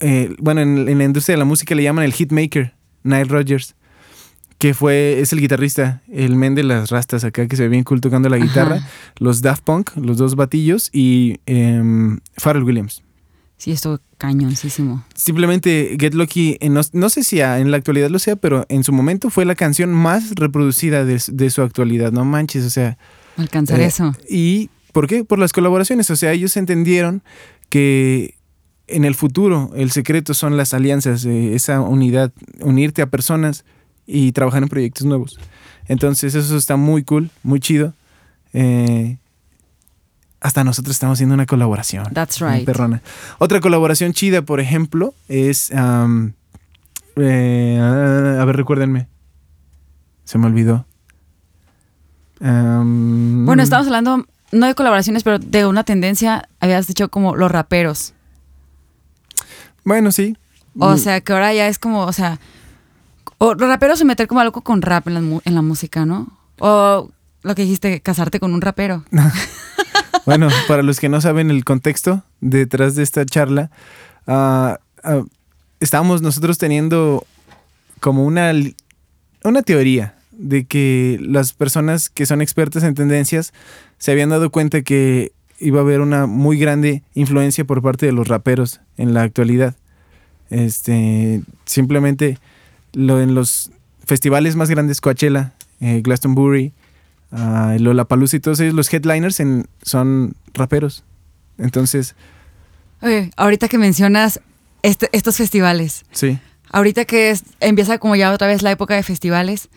eh, 0.00 0.34
bueno, 0.38 0.60
en, 0.60 0.88
en 0.88 0.98
la 0.98 1.04
industria 1.04 1.34
de 1.34 1.38
la 1.38 1.44
música 1.44 1.74
le 1.74 1.82
llaman 1.82 2.04
el 2.04 2.12
hitmaker, 2.12 2.74
Nile 3.02 3.24
Rodgers, 3.24 3.74
que 4.58 4.74
fue, 4.74 5.20
es 5.20 5.32
el 5.32 5.40
guitarrista, 5.40 6.02
el 6.12 6.36
men 6.36 6.54
de 6.54 6.62
las 6.62 6.90
rastas 6.90 7.24
acá, 7.24 7.46
que 7.48 7.56
se 7.56 7.62
ve 7.62 7.68
bien 7.70 7.84
cool 7.84 8.00
tocando 8.00 8.28
la 8.28 8.36
guitarra, 8.36 8.76
Ajá. 8.76 8.88
los 9.18 9.40
Daft 9.40 9.64
Punk, 9.64 9.96
los 9.96 10.18
dos 10.18 10.36
batillos, 10.36 10.90
y 10.92 11.38
em, 11.46 12.20
Pharrell 12.36 12.64
Williams. 12.64 13.02
Sí, 13.56 13.72
estuvo 13.72 14.00
cañoncísimo. 14.16 15.04
Simplemente 15.14 15.96
Get 16.00 16.14
Lucky, 16.14 16.56
eh, 16.60 16.70
no, 16.70 16.80
no 16.92 17.08
sé 17.10 17.22
si 17.22 17.40
en 17.40 17.70
la 17.70 17.76
actualidad 17.76 18.08
lo 18.08 18.18
sea, 18.18 18.36
pero 18.36 18.64
en 18.70 18.84
su 18.84 18.92
momento 18.92 19.28
fue 19.28 19.44
la 19.44 19.54
canción 19.54 19.92
más 19.92 20.34
reproducida 20.34 21.04
de, 21.04 21.22
de 21.26 21.50
su 21.50 21.60
actualidad. 21.60 22.10
No 22.10 22.24
manches, 22.24 22.64
o 22.64 22.70
sea. 22.70 22.96
Alcanzar 23.36 23.80
eh, 23.80 23.84
eso. 23.84 24.14
¿Y 24.30 24.70
por 24.94 25.06
qué? 25.06 25.24
Por 25.24 25.38
las 25.38 25.52
colaboraciones. 25.52 26.10
O 26.10 26.16
sea, 26.16 26.32
ellos 26.32 26.56
entendieron 26.56 27.22
que 27.68 28.34
en 28.90 29.04
el 29.04 29.14
futuro 29.14 29.70
el 29.74 29.90
secreto 29.90 30.34
son 30.34 30.56
las 30.56 30.74
alianzas, 30.74 31.24
eh, 31.24 31.54
esa 31.54 31.80
unidad, 31.80 32.32
unirte 32.60 33.02
a 33.02 33.06
personas 33.06 33.64
y 34.06 34.32
trabajar 34.32 34.62
en 34.62 34.68
proyectos 34.68 35.06
nuevos. 35.06 35.38
Entonces 35.86 36.34
eso 36.34 36.56
está 36.56 36.76
muy 36.76 37.04
cool, 37.04 37.30
muy 37.42 37.60
chido. 37.60 37.94
Eh, 38.52 39.18
hasta 40.40 40.64
nosotros 40.64 40.96
estamos 40.96 41.16
haciendo 41.16 41.34
una 41.34 41.46
colaboración. 41.46 42.04
That's 42.12 42.40
right. 42.40 42.64
perrona. 42.64 43.02
Otra 43.38 43.60
colaboración 43.60 44.12
chida, 44.12 44.42
por 44.42 44.60
ejemplo, 44.60 45.14
es... 45.28 45.70
eh, 47.16 47.78
a 47.80 48.44
ver, 48.44 48.56
recuérdenme. 48.56 49.08
Se 50.24 50.38
me 50.38 50.46
olvidó. 50.46 50.86
Bueno, 52.40 53.62
estamos 53.62 53.86
hablando 53.86 54.24
no 54.52 54.66
de 54.66 54.74
colaboraciones, 54.74 55.22
pero 55.22 55.38
de 55.38 55.66
una 55.66 55.84
tendencia, 55.84 56.48
habías 56.58 56.86
dicho 56.86 57.08
como 57.08 57.36
los 57.36 57.50
raperos. 57.50 58.14
Bueno, 59.84 60.12
sí. 60.12 60.36
O 60.78 60.96
sea, 60.96 61.20
que 61.20 61.32
ahora 61.32 61.52
ya 61.52 61.68
es 61.68 61.78
como, 61.78 62.04
o 62.04 62.12
sea, 62.12 62.38
o 63.38 63.54
los 63.54 63.68
raperos 63.68 63.98
se 63.98 64.04
meter 64.04 64.28
como 64.28 64.40
algo 64.40 64.62
con 64.62 64.82
rap 64.82 65.08
en 65.08 65.14
la, 65.14 65.40
en 65.44 65.54
la 65.54 65.62
música, 65.62 66.06
¿no? 66.06 66.28
O 66.58 67.10
lo 67.42 67.54
que 67.54 67.62
dijiste, 67.62 68.00
casarte 68.00 68.40
con 68.40 68.54
un 68.54 68.60
rapero. 68.60 69.04
Bueno, 70.26 70.48
para 70.68 70.82
los 70.82 71.00
que 71.00 71.08
no 71.08 71.20
saben 71.20 71.50
el 71.50 71.64
contexto 71.64 72.22
detrás 72.40 72.94
de 72.94 73.02
esta 73.02 73.24
charla, 73.24 73.70
ah, 74.26 74.78
ah, 75.02 75.22
estábamos 75.80 76.22
nosotros 76.22 76.58
teniendo 76.58 77.26
como 78.00 78.24
una, 78.24 78.52
una 79.44 79.62
teoría 79.62 80.14
de 80.32 80.64
que 80.64 81.18
las 81.20 81.52
personas 81.52 82.08
que 82.08 82.26
son 82.26 82.40
expertas 82.42 82.82
en 82.82 82.94
tendencias 82.94 83.52
se 83.98 84.12
habían 84.12 84.30
dado 84.30 84.50
cuenta 84.50 84.82
que 84.82 85.32
iba 85.60 85.78
a 85.80 85.82
haber 85.82 86.00
una 86.00 86.26
muy 86.26 86.58
grande 86.58 87.02
influencia 87.14 87.64
por 87.64 87.82
parte 87.82 88.06
de 88.06 88.12
los 88.12 88.26
raperos 88.28 88.80
en 88.96 89.14
la 89.14 89.22
actualidad. 89.22 89.76
Este, 90.48 91.42
simplemente 91.64 92.38
lo, 92.92 93.20
en 93.20 93.34
los 93.34 93.70
festivales 94.04 94.56
más 94.56 94.68
grandes, 94.70 95.00
Coachella, 95.00 95.52
eh, 95.80 96.00
Glastonbury, 96.02 96.72
uh, 97.32 97.78
Lollapalooza 97.78 98.36
y 98.36 98.40
todos 98.40 98.58
ellos, 98.60 98.74
los 98.74 98.92
headliners 98.92 99.38
en- 99.40 99.66
son 99.82 100.34
raperos. 100.54 101.04
Entonces, 101.58 102.14
Oye, 103.02 103.30
ahorita 103.36 103.68
que 103.68 103.78
mencionas 103.78 104.40
este- 104.82 105.08
estos 105.12 105.36
festivales, 105.36 106.04
sí. 106.10 106.38
ahorita 106.70 107.04
que 107.04 107.30
es- 107.30 107.44
empieza 107.60 107.98
como 107.98 108.16
ya 108.16 108.32
otra 108.32 108.46
vez 108.46 108.62
la 108.62 108.70
época 108.72 108.94
de 108.94 109.02
festivales, 109.02 109.68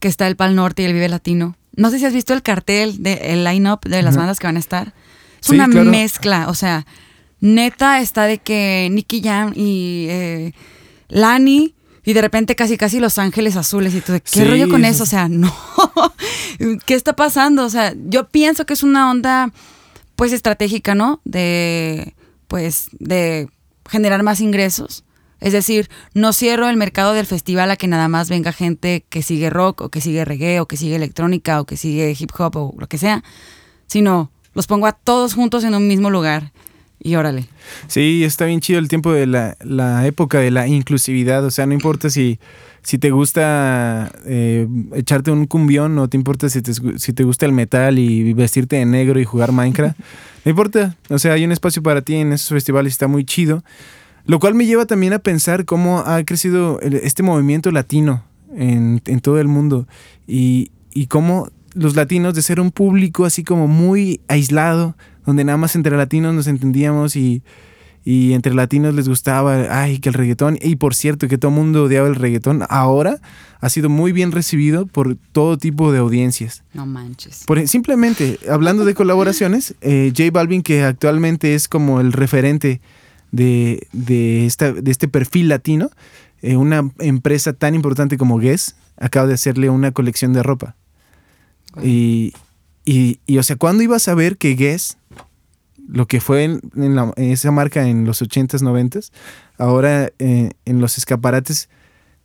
que 0.00 0.08
está 0.08 0.26
el 0.26 0.34
Pal 0.36 0.54
Norte 0.56 0.82
y 0.82 0.86
el 0.86 0.92
Vive 0.94 1.08
Latino. 1.08 1.56
No 1.76 1.90
sé 1.90 1.98
si 1.98 2.06
has 2.06 2.12
visto 2.12 2.32
el 2.34 2.42
cartel, 2.42 3.02
de, 3.02 3.12
el 3.32 3.44
line-up 3.44 3.80
de 3.88 4.02
las 4.02 4.16
bandas 4.16 4.38
que 4.40 4.46
van 4.46 4.56
a 4.56 4.60
estar. 4.60 4.92
Es 5.42 5.48
Sí, 5.48 5.54
una 5.54 5.68
claro. 5.68 5.90
mezcla, 5.90 6.48
o 6.48 6.54
sea, 6.54 6.86
neta 7.40 8.00
está 8.00 8.24
de 8.24 8.38
que 8.38 8.88
Nicky 8.90 9.20
Jam 9.22 9.52
y 9.54 10.06
eh, 10.08 10.52
Lani 11.08 11.74
y 12.04 12.12
de 12.14 12.20
repente 12.22 12.56
casi 12.56 12.76
casi 12.76 12.98
Los 13.00 13.18
Ángeles 13.18 13.56
Azules 13.56 13.94
y 13.94 14.00
tú 14.00 14.12
de 14.12 14.20
qué 14.20 14.30
Sí, 14.30 14.44
rollo 14.44 14.68
con 14.68 14.84
eso 14.84 15.04
eso, 15.04 15.04
es- 15.04 15.08
o 15.08 15.10
sea, 15.10 15.28
no. 15.28 15.52
¿Qué 16.86 16.94
está 16.94 17.14
pasando? 17.14 17.64
O 17.64 17.70
sea, 17.70 17.94
yo 18.08 18.28
pienso 18.28 18.66
que 18.66 18.72
es 18.74 18.82
una 18.82 19.10
onda 19.10 19.52
pues 20.16 20.32
estratégica, 20.32 20.94
¿no? 20.94 21.20
De 21.24 22.14
pues 22.48 22.88
de 22.98 23.48
generar 23.88 24.22
más 24.22 24.40
ingresos. 24.40 25.04
Es 25.40 25.52
decir, 25.52 25.88
no 26.14 26.32
cierro 26.32 26.68
el 26.68 26.76
mercado 26.76 27.14
del 27.14 27.26
festival 27.26 27.70
a 27.70 27.76
que 27.76 27.88
nada 27.88 28.06
más 28.08 28.28
venga 28.28 28.52
gente 28.52 29.04
que 29.08 29.22
sigue 29.22 29.50
rock 29.50 29.80
o 29.80 29.88
que 29.88 30.00
sigue 30.00 30.24
reggae 30.24 30.60
o 30.60 30.66
que 30.66 30.76
sigue 30.76 30.94
electrónica 30.96 31.60
o 31.60 31.64
que 31.66 31.76
sigue 31.76 32.14
hip 32.18 32.30
hop 32.38 32.56
o 32.56 32.74
lo 32.78 32.86
que 32.88 32.98
sea, 32.98 33.24
sino 33.88 34.30
los 34.54 34.66
pongo 34.66 34.86
a 34.86 34.92
todos 34.92 35.34
juntos 35.34 35.64
en 35.64 35.74
un 35.74 35.86
mismo 35.88 36.10
lugar 36.10 36.52
y 37.04 37.16
órale. 37.16 37.46
Sí, 37.88 38.22
está 38.24 38.44
bien 38.44 38.60
chido 38.60 38.78
el 38.78 38.88
tiempo 38.88 39.12
de 39.12 39.26
la, 39.26 39.56
la 39.64 40.06
época 40.06 40.38
de 40.38 40.50
la 40.50 40.68
inclusividad. 40.68 41.44
O 41.44 41.50
sea, 41.50 41.66
no 41.66 41.74
importa 41.74 42.10
si, 42.10 42.38
si 42.82 42.98
te 42.98 43.10
gusta 43.10 44.12
eh, 44.24 44.68
echarte 44.94 45.32
un 45.32 45.46
cumbión 45.46 45.98
o 45.98 46.08
te 46.08 46.16
importa 46.16 46.48
si 46.48 46.62
te, 46.62 46.72
si 46.98 47.12
te 47.12 47.24
gusta 47.24 47.44
el 47.46 47.52
metal 47.52 47.98
y 47.98 48.32
vestirte 48.34 48.76
de 48.76 48.86
negro 48.86 49.18
y 49.20 49.24
jugar 49.24 49.52
Minecraft. 49.52 49.98
No 50.44 50.50
importa. 50.50 50.96
O 51.08 51.20
sea, 51.20 51.34
hay 51.34 51.44
un 51.44 51.52
espacio 51.52 51.84
para 51.84 52.02
ti 52.02 52.16
en 52.16 52.32
esos 52.32 52.48
festivales, 52.48 52.94
está 52.94 53.06
muy 53.06 53.24
chido. 53.24 53.62
Lo 54.26 54.40
cual 54.40 54.56
me 54.56 54.66
lleva 54.66 54.86
también 54.86 55.12
a 55.12 55.20
pensar 55.20 55.64
cómo 55.64 56.00
ha 56.00 56.24
crecido 56.24 56.80
este 56.80 57.22
movimiento 57.22 57.70
latino 57.70 58.24
en, 58.52 59.00
en 59.04 59.20
todo 59.20 59.38
el 59.38 59.46
mundo 59.46 59.86
y, 60.26 60.72
y 60.92 61.06
cómo 61.06 61.48
los 61.74 61.96
latinos 61.96 62.34
de 62.34 62.42
ser 62.42 62.60
un 62.60 62.70
público 62.70 63.24
así 63.24 63.44
como 63.44 63.68
muy 63.68 64.20
aislado, 64.28 64.96
donde 65.26 65.44
nada 65.44 65.58
más 65.58 65.76
entre 65.76 65.96
latinos 65.96 66.34
nos 66.34 66.46
entendíamos 66.46 67.16
y, 67.16 67.42
y 68.04 68.32
entre 68.32 68.54
latinos 68.54 68.94
les 68.94 69.08
gustaba, 69.08 69.66
ay, 69.70 69.98
que 69.98 70.08
el 70.08 70.14
reggaetón, 70.14 70.58
y 70.60 70.76
por 70.76 70.94
cierto 70.94 71.28
que 71.28 71.38
todo 71.38 71.50
el 71.50 71.56
mundo 71.56 71.84
odiaba 71.84 72.08
el 72.08 72.16
reggaetón, 72.16 72.64
ahora 72.68 73.20
ha 73.60 73.68
sido 73.68 73.88
muy 73.88 74.12
bien 74.12 74.32
recibido 74.32 74.86
por 74.86 75.16
todo 75.30 75.56
tipo 75.56 75.92
de 75.92 75.98
audiencias. 75.98 76.64
No 76.74 76.84
manches. 76.84 77.44
Por, 77.46 77.66
simplemente, 77.68 78.38
hablando 78.50 78.84
de 78.84 78.94
colaboraciones, 78.94 79.74
eh, 79.80 80.12
J 80.16 80.30
Balvin, 80.32 80.62
que 80.62 80.82
actualmente 80.82 81.54
es 81.54 81.68
como 81.68 82.00
el 82.00 82.12
referente 82.12 82.80
de, 83.30 83.86
de, 83.92 84.46
esta, 84.46 84.72
de 84.72 84.90
este 84.90 85.06
perfil 85.06 85.48
latino, 85.48 85.90
eh, 86.42 86.56
una 86.56 86.90
empresa 86.98 87.52
tan 87.52 87.76
importante 87.76 88.18
como 88.18 88.38
Guess 88.38 88.74
acaba 88.96 89.28
de 89.28 89.34
hacerle 89.34 89.70
una 89.70 89.92
colección 89.92 90.32
de 90.32 90.42
ropa. 90.42 90.74
Y, 91.82 92.32
y, 92.84 93.18
y, 93.26 93.38
o 93.38 93.42
sea, 93.42 93.56
¿cuándo 93.56 93.82
ibas 93.82 94.08
a 94.08 94.14
ver 94.14 94.36
que 94.36 94.54
Guess, 94.54 94.96
lo 95.88 96.06
que 96.06 96.20
fue 96.20 96.44
en, 96.44 96.60
en 96.76 96.96
la- 96.96 97.12
en 97.16 97.30
esa 97.30 97.50
marca 97.50 97.88
en 97.88 98.04
los 98.04 98.22
80s, 98.22 98.60
90s, 98.62 99.10
ahora 99.58 100.10
eh, 100.18 100.50
en 100.64 100.80
los 100.80 100.98
escaparates 100.98 101.68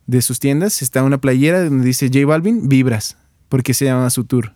de 0.06 0.22
sus 0.22 0.38
tiendas 0.40 0.80
está 0.82 1.02
una 1.02 1.18
playera 1.18 1.64
donde 1.64 1.84
dice 1.86 2.08
J 2.12 2.24
Balvin, 2.26 2.68
vibras, 2.68 3.16
porque 3.48 3.74
se 3.74 3.84
llama 3.84 4.08
su 4.10 4.24
tour. 4.24 4.52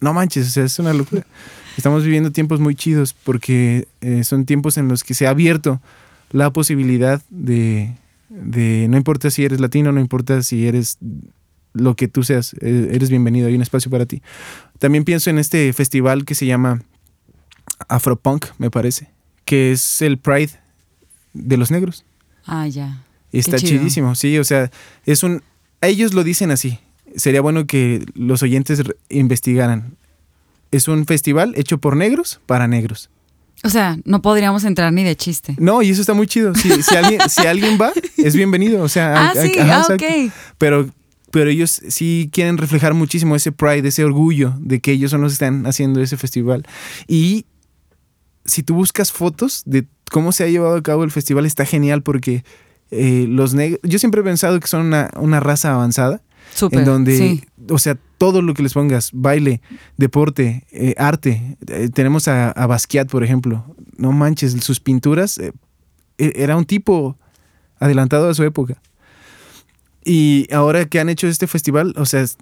No 0.00 0.12
manches, 0.14 0.46
o 0.46 0.50
sea, 0.50 0.64
es 0.64 0.78
una 0.78 0.92
locura. 0.92 1.26
Estamos 1.76 2.04
viviendo 2.04 2.30
tiempos 2.30 2.60
muy 2.60 2.74
chidos 2.74 3.14
porque 3.14 3.86
eh, 4.00 4.24
son 4.24 4.44
tiempos 4.44 4.76
en 4.76 4.88
los 4.88 5.02
que 5.04 5.14
se 5.14 5.26
ha 5.26 5.30
abierto 5.30 5.80
la 6.30 6.50
posibilidad 6.50 7.22
de, 7.30 7.94
de, 8.28 8.86
no 8.90 8.96
importa 8.96 9.30
si 9.30 9.44
eres 9.44 9.60
latino, 9.60 9.92
no 9.92 10.00
importa 10.00 10.42
si 10.42 10.66
eres 10.66 10.98
lo 11.72 11.94
que 11.96 12.08
tú 12.08 12.22
seas, 12.22 12.54
eh, 12.60 12.88
eres 12.92 13.10
bienvenido, 13.10 13.48
hay 13.48 13.54
un 13.54 13.62
espacio 13.62 13.90
para 13.90 14.06
ti. 14.06 14.22
También 14.78 15.04
pienso 15.04 15.30
en 15.30 15.38
este 15.38 15.72
festival 15.72 16.24
que 16.24 16.34
se 16.34 16.46
llama 16.46 16.82
Afropunk, 17.88 18.46
me 18.58 18.70
parece, 18.70 19.10
que 19.44 19.72
es 19.72 20.02
el 20.02 20.18
Pride 20.18 20.50
de 21.32 21.56
los 21.56 21.70
negros. 21.70 22.04
Ah, 22.46 22.66
ya. 22.66 23.02
Y 23.32 23.38
está 23.38 23.58
chidísimo, 23.58 24.14
sí, 24.14 24.38
o 24.38 24.44
sea, 24.44 24.70
es 25.04 25.22
un... 25.22 25.42
Ellos 25.80 26.12
lo 26.14 26.24
dicen 26.24 26.50
así. 26.50 26.78
Sería 27.16 27.40
bueno 27.40 27.66
que 27.66 28.04
los 28.14 28.42
oyentes 28.42 28.82
investigaran. 29.08 29.96
Es 30.70 30.88
un 30.88 31.06
festival 31.06 31.54
hecho 31.56 31.78
por 31.78 31.96
negros 31.96 32.40
para 32.46 32.68
negros. 32.68 33.08
O 33.62 33.68
sea, 33.68 33.98
no 34.04 34.22
podríamos 34.22 34.64
entrar 34.64 34.92
ni 34.92 35.04
de 35.04 35.16
chiste. 35.16 35.54
No, 35.58 35.82
y 35.82 35.90
eso 35.90 36.00
está 36.00 36.14
muy 36.14 36.26
chido. 36.26 36.54
Si, 36.54 36.82
si 36.82 36.96
alguien, 36.96 37.20
si 37.28 37.46
alguien 37.46 37.78
va, 37.80 37.92
es 38.16 38.34
bienvenido. 38.36 38.82
O 38.82 38.88
sea, 38.88 39.14
Ah, 39.16 39.30
a- 39.30 39.42
sí, 39.42 39.58
ajá, 39.58 39.76
ah, 39.76 39.80
exacto. 39.80 40.04
ok. 40.06 40.32
Pero, 40.58 40.90
pero 41.30 41.50
ellos 41.50 41.80
sí 41.88 42.28
quieren 42.32 42.58
reflejar 42.58 42.94
muchísimo 42.94 43.36
ese 43.36 43.52
pride, 43.52 43.88
ese 43.88 44.04
orgullo 44.04 44.54
de 44.58 44.80
que 44.80 44.92
ellos 44.92 45.10
son 45.10 45.20
los 45.20 45.32
que 45.32 45.34
están 45.44 45.66
haciendo 45.66 46.00
ese 46.00 46.16
festival. 46.16 46.66
Y 47.06 47.46
si 48.44 48.62
tú 48.62 48.74
buscas 48.74 49.12
fotos 49.12 49.62
de 49.66 49.86
cómo 50.10 50.32
se 50.32 50.44
ha 50.44 50.48
llevado 50.48 50.76
a 50.76 50.82
cabo 50.82 51.04
el 51.04 51.10
festival, 51.10 51.46
está 51.46 51.64
genial 51.64 52.02
porque 52.02 52.44
eh, 52.90 53.26
los 53.28 53.54
negros. 53.54 53.80
Yo 53.84 53.98
siempre 53.98 54.20
he 54.20 54.24
pensado 54.24 54.58
que 54.58 54.66
son 54.66 54.86
una, 54.86 55.10
una 55.16 55.40
raza 55.40 55.72
avanzada. 55.72 56.22
Súper. 56.52 56.80
en 56.80 56.84
donde, 56.84 57.16
sí. 57.16 57.44
o 57.68 57.78
sea, 57.78 57.96
todo 58.18 58.42
lo 58.42 58.54
que 58.54 58.64
les 58.64 58.72
pongas, 58.72 59.10
baile, 59.12 59.60
deporte, 59.96 60.66
eh, 60.72 60.94
arte. 60.98 61.56
Eh, 61.68 61.90
tenemos 61.94 62.26
a, 62.26 62.50
a 62.50 62.66
Basquiat, 62.66 63.08
por 63.08 63.22
ejemplo. 63.22 63.76
No 63.96 64.10
manches, 64.10 64.52
sus 64.64 64.80
pinturas, 64.80 65.38
e- 65.38 65.52
era 66.18 66.56
un 66.56 66.64
tipo 66.64 67.16
adelantado 67.78 68.28
a 68.28 68.34
su 68.34 68.42
época. 68.42 68.82
Y 70.04 70.46
ahora 70.52 70.86
que 70.86 70.98
han 71.00 71.08
hecho 71.08 71.26
este 71.28 71.46
festival, 71.46 71.94
o 71.96 72.06
sea, 72.06 72.22
es- 72.22 72.36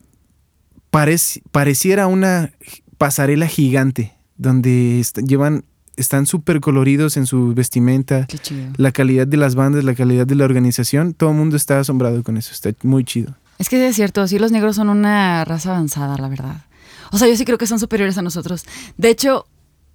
parec- 0.92 1.42
pareciera 1.51 2.07
una 2.07 2.53
pasarela 2.99 3.47
gigante, 3.47 4.14
donde 4.37 5.01
est- 5.01 5.18
llevan, 5.18 5.64
están 5.97 6.27
súper 6.27 6.61
coloridos 6.61 7.16
en 7.16 7.27
su 7.27 7.55
vestimenta, 7.55 8.27
Qué 8.27 8.38
chido. 8.38 8.73
la 8.77 8.92
calidad 8.92 9.27
de 9.27 9.37
las 9.37 9.55
bandas, 9.55 9.85
la 9.85 9.94
calidad 9.94 10.27
de 10.27 10.35
la 10.37 10.44
organización, 10.44 11.14
todo 11.14 11.31
el 11.31 11.37
mundo 11.37 11.57
está 11.57 11.81
asombrado 11.81 12.23
con 12.23 12.37
eso, 12.37 12.53
está 12.53 12.71
muy 12.83 13.05
chido. 13.05 13.35
Es 13.59 13.68
que 13.68 13.87
es 13.88 13.97
cierto, 13.97 14.27
sí, 14.29 14.38
los 14.38 14.53
negros 14.53 14.77
son 14.77 14.88
una 14.88 15.44
raza 15.44 15.71
avanzada, 15.71 16.16
la 16.16 16.29
verdad. 16.29 16.64
O 17.11 17.18
sea, 17.18 17.27
yo 17.27 17.37
sí 17.37 17.44
creo 17.44 17.59
que 17.59 17.66
son 17.66 17.81
superiores 17.81 18.16
a 18.18 18.23
nosotros. 18.23 18.64
De 18.97 19.09
hecho, 19.11 19.47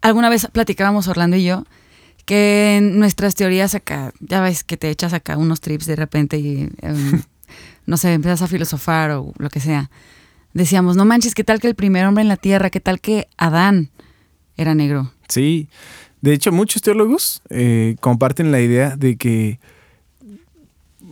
alguna 0.01 0.27
vez 0.29 0.47
platicábamos 0.51 1.07
Orlando 1.07 1.37
y 1.37 1.45
yo 1.45 1.63
que 2.25 2.77
en 2.77 2.99
nuestras 2.99 3.35
teorías 3.35 3.75
acá, 3.75 4.13
ya 4.19 4.41
ves 4.41 4.63
que 4.63 4.77
te 4.77 4.89
echas 4.89 5.13
acá 5.13 5.37
unos 5.37 5.59
trips 5.61 5.85
de 5.85 5.95
repente 5.95 6.37
y, 6.39 6.69
em, 6.81 7.21
no 7.85 7.97
sé, 7.97 8.13
empiezas 8.13 8.41
a 8.41 8.47
filosofar 8.47 9.11
o 9.11 9.33
lo 9.37 9.49
que 9.49 9.59
sea. 9.59 9.89
Decíamos, 10.53 10.95
no 10.95 11.05
manches, 11.05 11.33
¿qué 11.33 11.43
tal 11.43 11.59
que 11.59 11.67
el 11.67 11.75
primer 11.75 12.05
hombre 12.05 12.21
en 12.21 12.27
la 12.27 12.37
tierra, 12.37 12.69
qué 12.69 12.79
tal 12.79 12.99
que 13.01 13.27
Adán 13.37 13.89
era 14.55 14.75
negro? 14.75 15.11
Sí, 15.27 15.67
de 16.21 16.33
hecho 16.33 16.51
muchos 16.51 16.81
teólogos 16.81 17.41
eh, 17.49 17.95
comparten 17.99 18.51
la 18.51 18.61
idea 18.61 18.95
de 18.95 19.17
que 19.17 19.59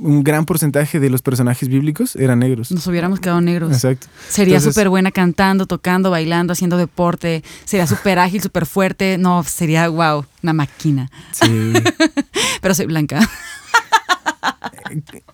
un 0.02 0.24
gran 0.24 0.46
porcentaje 0.46 1.00
de 1.00 1.10
los 1.10 1.22
personajes 1.22 1.70
bíblicos 1.70 2.16
eran 2.16 2.40
negros. 2.40 2.72
Nos 2.72 2.88
hubiéramos 2.88 3.20
quedado 3.20 3.40
negros. 3.40 3.72
Exacto. 3.72 4.08
Sería 4.30 4.60
súper 4.60 4.90
buena 4.90 5.12
cantando, 5.12 5.68
tocando, 5.68 6.10
bailando, 6.10 6.54
haciendo 6.54 6.78
deporte. 6.78 7.44
Sería 7.66 7.86
súper 7.86 8.18
ágil, 8.18 8.42
súper 8.42 8.66
fuerte. 8.66 9.18
No, 9.20 9.44
sería 9.44 9.88
wow, 9.90 10.26
una 10.42 10.54
máquina. 10.54 11.12
Sí. 11.32 11.74
Pero 12.62 12.74
soy 12.74 12.88
blanca. 12.88 13.20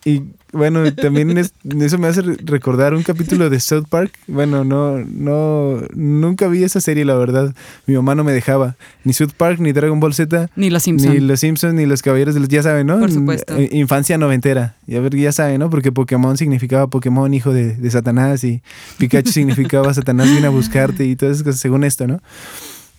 Y 0.05 0.21
bueno, 0.53 0.93
también 0.93 1.35
es- 1.37 1.51
eso 1.81 1.97
me 1.97 2.07
hace 2.07 2.21
re- 2.21 2.37
recordar 2.43 2.93
un 2.93 3.03
capítulo 3.03 3.49
de 3.49 3.59
South 3.59 3.85
Park. 3.89 4.11
Bueno, 4.27 4.63
no, 4.63 4.99
no, 4.99 5.81
nunca 5.95 6.47
vi 6.47 6.63
esa 6.63 6.79
serie, 6.79 7.03
la 7.05 7.15
verdad. 7.15 7.53
Mi 7.87 7.95
mamá 7.95 8.13
no 8.15 8.23
me 8.23 8.31
dejaba. 8.31 8.75
Ni 9.03 9.13
South 9.13 9.31
Park, 9.35 9.59
ni 9.59 9.71
Dragon 9.71 9.99
Ball 9.99 10.13
Z, 10.13 10.49
Ni 10.55 10.69
los 10.69 10.83
Simpson. 10.83 11.11
ni 11.13 11.19
Los 11.19 11.39
Simpsons, 11.39 11.73
ni 11.73 11.85
Los 11.85 12.01
Caballeros 12.01 12.35
de 12.35 12.39
los... 12.41 12.49
Ya 12.49 12.63
saben, 12.63 12.87
¿no? 12.87 12.99
Por 12.99 13.11
supuesto. 13.11 13.57
Eh, 13.57 13.69
Infancia 13.73 14.17
noventera. 14.17 14.75
Y 14.87 14.95
a 14.95 15.01
ver, 15.01 15.15
ya 15.15 15.31
saben, 15.31 15.59
¿no? 15.59 15.69
Porque 15.69 15.91
Pokémon 15.91 16.37
significaba 16.37 16.87
Pokémon, 16.87 17.33
hijo 17.33 17.51
de, 17.51 17.73
de 17.75 17.91
Satanás, 17.91 18.43
y 18.43 18.61
Pikachu 18.99 19.31
significaba 19.31 19.93
Satanás 19.93 20.29
viene 20.31 20.47
a 20.47 20.51
buscarte 20.51 21.05
y 21.05 21.15
todas 21.15 21.35
esas 21.37 21.43
cosas, 21.43 21.59
según 21.59 21.83
esto, 21.83 22.07
¿no? 22.07 22.21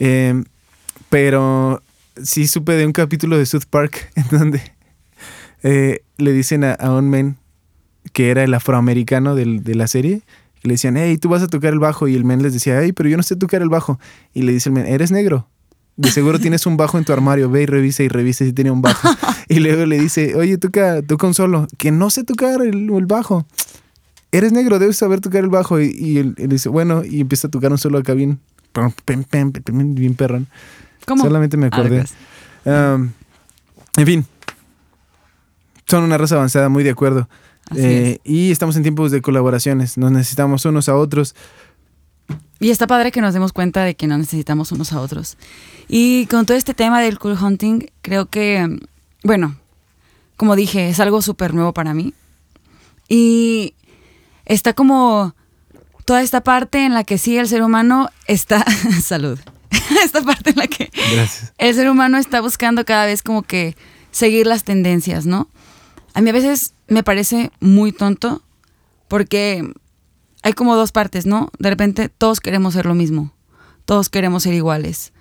Eh, 0.00 0.42
pero 1.08 1.82
sí 2.22 2.46
supe 2.48 2.72
de 2.72 2.84
un 2.84 2.92
capítulo 2.92 3.38
de 3.38 3.46
South 3.46 3.64
Park 3.70 4.10
en 4.16 4.24
donde 4.38 4.60
eh, 5.62 6.02
le 6.16 6.32
dicen 6.32 6.64
a, 6.64 6.72
a 6.72 6.92
un 6.94 7.08
men 7.10 7.36
que 8.12 8.30
era 8.30 8.42
el 8.44 8.54
afroamericano 8.54 9.34
del- 9.34 9.62
de 9.64 9.74
la 9.74 9.86
serie, 9.86 10.22
y 10.62 10.68
le 10.68 10.74
decían, 10.74 10.96
hey, 10.96 11.18
tú 11.18 11.28
vas 11.28 11.42
a 11.42 11.46
tocar 11.46 11.72
el 11.72 11.78
bajo, 11.78 12.08
y 12.08 12.14
el 12.14 12.24
men 12.24 12.42
les 12.42 12.52
decía, 12.52 12.80
hey, 12.82 12.92
pero 12.92 13.08
yo 13.08 13.16
no 13.16 13.22
sé 13.22 13.36
tocar 13.36 13.62
el 13.62 13.68
bajo, 13.68 13.98
y 14.34 14.42
le 14.42 14.52
dice 14.52 14.68
el 14.70 14.74
men, 14.74 14.86
eres 14.86 15.10
negro, 15.10 15.46
de 15.96 16.10
seguro 16.10 16.38
tienes 16.40 16.64
un 16.66 16.76
bajo 16.76 16.98
en 16.98 17.04
tu 17.04 17.12
armario, 17.12 17.50
ve 17.50 17.62
y 17.62 17.66
revisa 17.66 18.02
y 18.02 18.08
revisa 18.08 18.44
si 18.44 18.52
tiene 18.52 18.70
un 18.70 18.82
bajo. 18.82 19.08
y 19.48 19.60
luego 19.60 19.84
le 19.86 19.98
dice, 20.00 20.34
oye, 20.36 20.56
toca, 20.58 21.02
toca 21.02 21.26
un 21.26 21.34
solo, 21.34 21.66
que 21.76 21.90
no 21.90 22.10
sé 22.10 22.24
tocar 22.24 22.60
el, 22.62 22.88
el 22.90 23.06
bajo. 23.06 23.46
Eres 24.30 24.52
negro, 24.52 24.78
debes 24.78 24.96
saber 24.98 25.20
tocar 25.20 25.42
el 25.42 25.48
bajo. 25.48 25.80
Y, 25.80 25.86
y 25.98 26.18
él, 26.18 26.34
él 26.36 26.48
dice, 26.50 26.68
bueno, 26.68 27.02
y 27.04 27.20
empieza 27.22 27.48
a 27.48 27.50
tocar 27.50 27.72
un 27.72 27.78
solo 27.78 27.96
acá 27.98 28.12
bien, 28.14 28.38
bien 29.94 30.14
perrón. 30.14 30.46
¿Cómo? 31.06 31.24
Solamente 31.24 31.56
me 31.56 31.66
acordé. 31.68 32.04
Um, 32.64 33.10
en 33.96 34.06
fin, 34.06 34.26
son 35.88 36.04
una 36.04 36.18
raza 36.18 36.36
avanzada, 36.36 36.68
muy 36.68 36.84
de 36.84 36.90
acuerdo. 36.90 37.28
Eh, 37.76 38.18
y 38.24 38.50
estamos 38.50 38.76
en 38.76 38.82
tiempos 38.82 39.10
de 39.10 39.20
colaboraciones, 39.20 39.98
nos 39.98 40.10
necesitamos 40.10 40.64
unos 40.64 40.88
a 40.88 40.96
otros. 40.96 41.34
Y 42.60 42.70
está 42.70 42.86
padre 42.86 43.12
que 43.12 43.20
nos 43.20 43.34
demos 43.34 43.52
cuenta 43.52 43.84
de 43.84 43.94
que 43.94 44.06
no 44.06 44.18
necesitamos 44.18 44.72
unos 44.72 44.92
a 44.92 45.00
otros. 45.00 45.36
Y 45.86 46.26
con 46.26 46.44
todo 46.44 46.56
este 46.56 46.74
tema 46.74 47.00
del 47.00 47.18
cool 47.18 47.36
hunting, 47.40 47.86
creo 48.02 48.26
que, 48.26 48.78
bueno, 49.22 49.56
como 50.36 50.56
dije, 50.56 50.88
es 50.88 51.00
algo 51.00 51.22
súper 51.22 51.54
nuevo 51.54 51.72
para 51.72 51.94
mí. 51.94 52.14
Y 53.08 53.74
está 54.44 54.72
como 54.72 55.34
toda 56.04 56.22
esta 56.22 56.42
parte 56.42 56.84
en 56.84 56.94
la 56.94 57.04
que 57.04 57.18
sí 57.18 57.36
el 57.38 57.48
ser 57.48 57.62
humano 57.62 58.10
está... 58.26 58.64
salud. 59.02 59.38
esta 60.02 60.22
parte 60.22 60.50
en 60.50 60.56
la 60.56 60.66
que 60.66 60.90
Gracias. 61.12 61.52
el 61.58 61.74
ser 61.74 61.90
humano 61.90 62.16
está 62.18 62.40
buscando 62.40 62.84
cada 62.84 63.04
vez 63.04 63.22
como 63.22 63.42
que 63.42 63.76
seguir 64.10 64.46
las 64.46 64.64
tendencias, 64.64 65.26
¿no? 65.26 65.48
A 66.14 66.20
mí 66.20 66.30
a 66.30 66.32
veces 66.32 66.74
me 66.88 67.02
parece 67.02 67.50
muy 67.60 67.92
tonto 67.92 68.42
porque 69.08 69.72
hay 70.42 70.52
como 70.52 70.76
dos 70.76 70.92
partes, 70.92 71.26
¿no? 71.26 71.50
De 71.58 71.70
repente 71.70 72.08
todos 72.08 72.40
queremos 72.40 72.74
ser 72.74 72.86
lo 72.86 72.94
mismo, 72.94 73.32
todos 73.84 74.08
queremos 74.08 74.42
ser 74.44 74.54
iguales, 74.54 75.12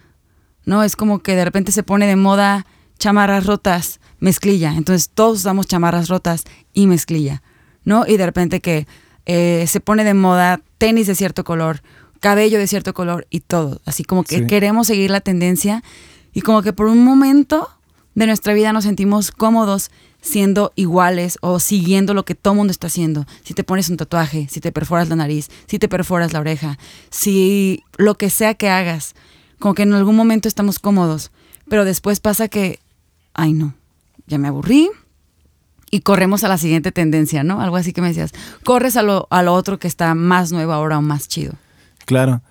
¿no? 0.66 0.84
Es 0.84 0.96
como 0.96 1.20
que 1.20 1.36
de 1.36 1.46
repente 1.46 1.72
se 1.72 1.84
pone 1.84 2.06
de 2.08 2.16
moda 2.16 2.66
chamarras 3.00 3.46
rotas, 3.46 4.00
mezclilla, 4.20 4.74
entonces 4.76 5.10
todos 5.14 5.40
usamos 5.40 5.68
chamarras 5.68 6.08
rotas 6.10 6.44
y 6.74 6.88
mezclilla, 6.88 7.44
¿no? 7.84 8.06
Y 8.08 8.18
de 8.18 8.26
repente 8.26 8.60
que 8.60 8.88
eh, 9.26 9.66
se 9.68 9.80
pone 9.80 10.04
de 10.04 10.14
moda 10.14 10.62
tenis 10.78 11.06
de 11.08 11.16
cierto 11.16 11.44
color, 11.44 11.82
cabello 12.20 12.58
de 12.58 12.68
cierto 12.68 12.94
color 12.94 13.28
y 13.30 13.42
todo, 13.42 13.82
así 13.86 14.04
como 14.04 14.24
que 14.24 14.40
Sí. 14.40 14.48
queremos 14.48 14.88
seguir 14.88 15.12
la 15.12 15.22
tendencia 15.22 15.84
y 16.34 16.42
como 16.42 16.62
que 16.64 16.74
por 16.74 16.88
un 16.88 17.04
momento 17.04 17.70
de 18.16 18.26
nuestra 18.26 18.54
vida 18.54 18.74
nos 18.74 18.86
sentimos 18.86 19.32
cómodos 19.32 19.92
siendo 20.28 20.74
iguales 20.76 21.38
o 21.42 21.60
siguiendo 21.60 22.14
lo 22.14 22.26
que 22.26 22.36
todo 22.36 22.54
mundo 22.54 22.72
está 22.72 22.88
haciendo. 22.88 23.26
Si 23.44 23.54
te 23.54 23.64
pones 23.64 23.90
un 23.90 23.98
tatuaje, 23.98 24.48
si 24.50 24.60
te 24.60 24.72
perforas 24.72 25.08
la 25.08 25.16
nariz, 25.16 25.50
si 25.68 25.80
te 25.80 25.88
perforas 25.88 26.34
la 26.34 26.42
oreja, 26.42 26.78
si 27.10 27.84
lo 27.98 28.16
que 28.16 28.30
sea 28.30 28.54
que 28.54 28.70
hagas, 28.70 29.16
como 29.58 29.74
que 29.74 29.84
en 29.84 29.94
algún 29.94 30.16
momento 30.16 30.48
estamos 30.48 30.80
cómodos, 30.80 31.32
pero 31.70 31.86
después 31.86 32.20
pasa 32.20 32.50
que, 32.50 32.80
ay 33.34 33.54
no, 33.54 33.74
ya 34.28 34.38
me 34.38 34.50
aburrí 34.50 34.90
y 35.90 36.02
corremos 36.02 36.44
a 36.44 36.50
la 36.50 36.58
siguiente 36.58 36.92
tendencia, 36.92 37.44
¿no? 37.44 37.62
Algo 37.62 37.78
así 37.78 37.94
que 37.94 38.02
me 38.02 38.10
decías, 38.10 38.34
corres 38.66 38.98
a 38.98 39.04
lo, 39.04 39.28
a 39.30 39.42
lo 39.42 39.54
otro 39.54 39.80
que 39.80 39.88
está 39.88 40.14
más 40.14 40.52
nuevo 40.52 40.74
ahora 40.74 40.98
o 40.98 41.02
más 41.02 41.30
chido. 41.30 41.54
Claro. 42.06 42.42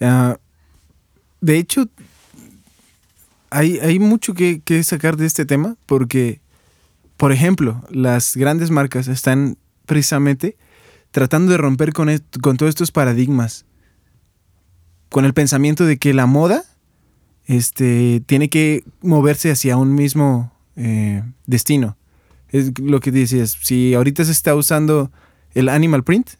Ah, 0.00 0.38
de 1.42 1.58
hecho, 1.58 1.86
hay, 3.50 3.78
hay 3.78 3.98
mucho 3.98 4.32
que, 4.32 4.62
que 4.62 4.82
sacar 4.82 5.18
de 5.18 5.26
este 5.26 5.44
tema 5.44 5.76
porque, 5.84 6.40
por 7.20 7.32
ejemplo, 7.32 7.84
las 7.90 8.34
grandes 8.34 8.70
marcas 8.70 9.06
están 9.06 9.58
precisamente 9.84 10.56
tratando 11.10 11.52
de 11.52 11.58
romper 11.58 11.92
con, 11.92 12.08
con 12.40 12.56
todos 12.56 12.70
estos 12.70 12.92
paradigmas, 12.92 13.66
con 15.10 15.26
el 15.26 15.34
pensamiento 15.34 15.84
de 15.84 15.98
que 15.98 16.14
la 16.14 16.24
moda 16.24 16.64
este, 17.44 18.22
tiene 18.24 18.48
que 18.48 18.84
moverse 19.02 19.50
hacia 19.50 19.76
un 19.76 19.94
mismo 19.94 20.50
eh, 20.76 21.22
destino. 21.44 21.98
Es 22.48 22.72
lo 22.80 23.00
que 23.00 23.10
dices, 23.10 23.54
si 23.64 23.92
ahorita 23.92 24.24
se 24.24 24.32
está 24.32 24.54
usando 24.54 25.12
el 25.52 25.68
animal 25.68 26.04
print, 26.04 26.30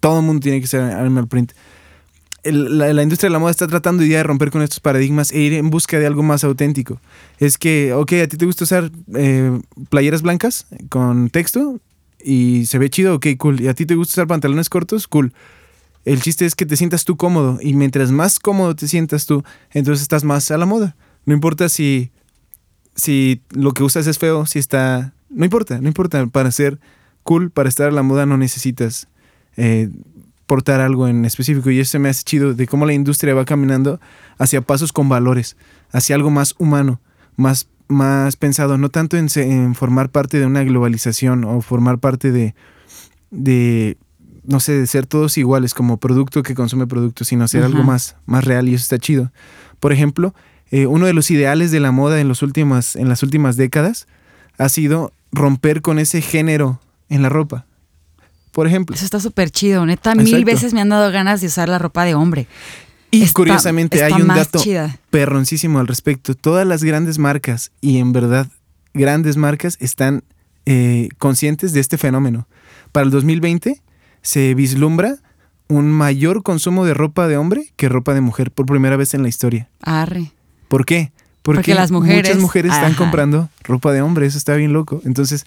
todo 0.00 0.20
el 0.20 0.24
mundo 0.24 0.40
tiene 0.40 0.62
que 0.62 0.66
ser 0.66 0.80
animal 0.80 1.28
print 1.28 1.52
la, 2.52 3.02
industria 3.02 3.28
de 3.28 3.32
la 3.32 3.38
moda 3.38 3.50
está 3.50 3.66
tratando 3.66 4.02
de 4.02 4.22
romper 4.22 4.50
con 4.50 4.62
estos 4.62 4.80
paradigmas 4.80 5.32
e 5.32 5.40
ir 5.40 5.52
en 5.54 5.70
busca 5.70 5.98
de 5.98 6.06
algo 6.06 6.22
más 6.22 6.44
auténtico. 6.44 7.00
Es 7.38 7.58
que, 7.58 7.92
ok, 7.92 8.12
a 8.24 8.26
ti 8.28 8.36
te 8.36 8.46
gusta 8.46 8.64
usar 8.64 8.90
eh, 9.14 9.60
playeras 9.88 10.22
blancas 10.22 10.66
con 10.88 11.30
texto 11.30 11.80
y 12.22 12.66
se 12.66 12.78
ve 12.78 12.90
chido, 12.90 13.14
ok, 13.14 13.26
cool. 13.38 13.60
Y 13.60 13.68
a 13.68 13.74
ti 13.74 13.86
te 13.86 13.94
gusta 13.94 14.12
usar 14.12 14.26
pantalones 14.26 14.68
cortos, 14.68 15.06
cool. 15.08 15.32
El 16.04 16.20
chiste 16.22 16.46
es 16.46 16.54
que 16.54 16.66
te 16.66 16.76
sientas 16.76 17.04
tú 17.04 17.16
cómodo 17.16 17.58
y 17.60 17.74
mientras 17.74 18.10
más 18.12 18.38
cómodo 18.38 18.76
te 18.76 18.86
sientas 18.88 19.26
tú, 19.26 19.42
entonces 19.72 20.02
estás 20.02 20.24
más 20.24 20.50
a 20.50 20.58
la 20.58 20.66
moda. 20.66 20.96
No 21.24 21.34
importa 21.34 21.68
si, 21.68 22.10
si 22.94 23.42
lo 23.50 23.72
que 23.72 23.82
usas 23.82 24.06
es 24.06 24.18
feo, 24.18 24.46
si 24.46 24.58
está... 24.58 25.12
No 25.28 25.44
importa, 25.44 25.80
no 25.80 25.88
importa. 25.88 26.26
Para 26.26 26.52
ser 26.52 26.78
cool, 27.24 27.50
para 27.50 27.68
estar 27.68 27.88
a 27.88 27.92
la 27.92 28.04
moda 28.04 28.24
no 28.24 28.38
necesitas 28.38 29.08
eh, 29.56 29.90
portar 30.46 30.80
algo 30.80 31.08
en 31.08 31.24
específico 31.24 31.70
y 31.70 31.80
eso 31.80 31.92
se 31.92 31.98
me 31.98 32.08
hace 32.08 32.22
chido 32.22 32.54
de 32.54 32.66
cómo 32.66 32.86
la 32.86 32.92
industria 32.92 33.34
va 33.34 33.44
caminando 33.44 34.00
hacia 34.38 34.60
pasos 34.60 34.92
con 34.92 35.08
valores, 35.08 35.56
hacia 35.90 36.14
algo 36.14 36.30
más 36.30 36.54
humano, 36.58 37.00
más, 37.36 37.68
más 37.88 38.36
pensado, 38.36 38.78
no 38.78 38.88
tanto 38.88 39.16
en, 39.16 39.74
formar 39.74 40.10
parte 40.10 40.38
de 40.38 40.46
una 40.46 40.62
globalización 40.64 41.44
o 41.44 41.60
formar 41.60 41.98
parte 41.98 42.30
de, 42.30 42.54
de, 43.30 43.96
no 44.44 44.60
sé, 44.60 44.72
de 44.78 44.86
ser 44.86 45.06
todos 45.06 45.36
iguales 45.36 45.74
como 45.74 45.96
producto 45.96 46.42
que 46.42 46.54
consume 46.54 46.86
producto, 46.86 47.24
sino 47.24 47.48
ser 47.48 47.64
algo 47.64 47.78
Ajá. 47.78 47.86
más, 47.86 48.16
más 48.26 48.44
real 48.44 48.68
y 48.68 48.74
eso 48.74 48.82
está 48.82 48.98
chido. 48.98 49.32
Por 49.80 49.92
ejemplo, 49.92 50.32
eh, 50.70 50.86
uno 50.86 51.06
de 51.06 51.12
los 51.12 51.30
ideales 51.30 51.70
de 51.70 51.80
la 51.80 51.92
moda 51.92 52.20
en, 52.20 52.28
los 52.28 52.42
últimas, 52.42 52.96
en 52.96 53.08
las 53.08 53.22
últimas 53.22 53.56
décadas 53.56 54.06
ha 54.58 54.68
sido 54.68 55.12
romper 55.32 55.82
con 55.82 55.98
ese 55.98 56.20
género 56.22 56.80
en 57.08 57.22
la 57.22 57.28
ropa. 57.28 57.66
Por 58.56 58.66
ejemplo. 58.66 58.96
Eso 58.96 59.04
está 59.04 59.20
súper 59.20 59.50
chido, 59.50 59.84
neta. 59.84 60.14
Mil 60.14 60.46
veces 60.46 60.72
me 60.72 60.80
han 60.80 60.88
dado 60.88 61.12
ganas 61.12 61.42
de 61.42 61.48
usar 61.48 61.68
la 61.68 61.78
ropa 61.78 62.06
de 62.06 62.14
hombre. 62.14 62.46
Y 63.10 63.20
Está- 63.24 63.34
curiosamente 63.34 63.98
está 64.02 64.16
hay 64.16 64.22
un 64.22 64.28
dato 64.28 64.58
chida. 64.58 64.98
perroncísimo 65.10 65.78
al 65.78 65.86
respecto. 65.86 66.34
Todas 66.34 66.66
las 66.66 66.82
grandes 66.82 67.18
marcas, 67.18 67.70
y 67.82 67.98
en 67.98 68.14
verdad 68.14 68.46
grandes 68.94 69.36
marcas, 69.36 69.76
están 69.78 70.24
eh, 70.64 71.10
conscientes 71.18 71.74
de 71.74 71.80
este 71.80 71.98
fenómeno. 71.98 72.48
Para 72.92 73.04
el 73.04 73.10
2020 73.10 73.82
se 74.22 74.54
vislumbra 74.54 75.16
un 75.68 75.90
mayor 75.92 76.42
consumo 76.42 76.86
de 76.86 76.94
ropa 76.94 77.28
de 77.28 77.36
hombre 77.36 77.74
que 77.76 77.90
ropa 77.90 78.14
de 78.14 78.22
mujer 78.22 78.52
por 78.52 78.64
primera 78.64 78.96
vez 78.96 79.12
en 79.12 79.22
la 79.22 79.28
historia. 79.28 79.68
Arre. 79.82 80.32
¿Por 80.68 80.86
qué? 80.86 81.12
Porque 81.42 81.74
las 81.74 81.90
mujeres- 81.90 82.22
muchas 82.30 82.40
mujeres 82.40 82.72
están 82.72 82.94
comprando 82.94 83.50
ropa 83.64 83.92
de 83.92 84.00
hombre, 84.00 84.24
eso 84.26 84.38
está 84.38 84.54
bien 84.56 84.72
loco. 84.72 85.02
Entonces, 85.04 85.44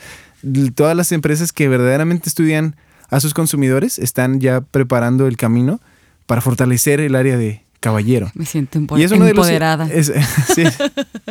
todas 0.76 0.96
las 0.96 1.12
empresas 1.12 1.52
que 1.52 1.68
verdaderamente 1.68 2.30
estudian 2.30 2.76
a 3.10 3.20
sus 3.20 3.34
consumidores 3.34 4.00
están 4.00 4.40
ya 4.40 4.62
preparando 4.62 5.28
el 5.28 5.38
camino 5.38 5.80
para 6.26 6.42
fortalecer 6.42 7.00
el 7.00 7.16
área 7.16 7.38
de 7.38 7.64
caballero. 7.80 8.30
Me 8.36 8.46
siento 8.46 8.80
Y 8.98 9.04
es 9.04 9.12
uno 9.12 9.26
de 9.26 9.34
los- 9.34 9.48
empoderada. 9.48 9.88
es- 9.92 10.12
sí. 10.56 10.64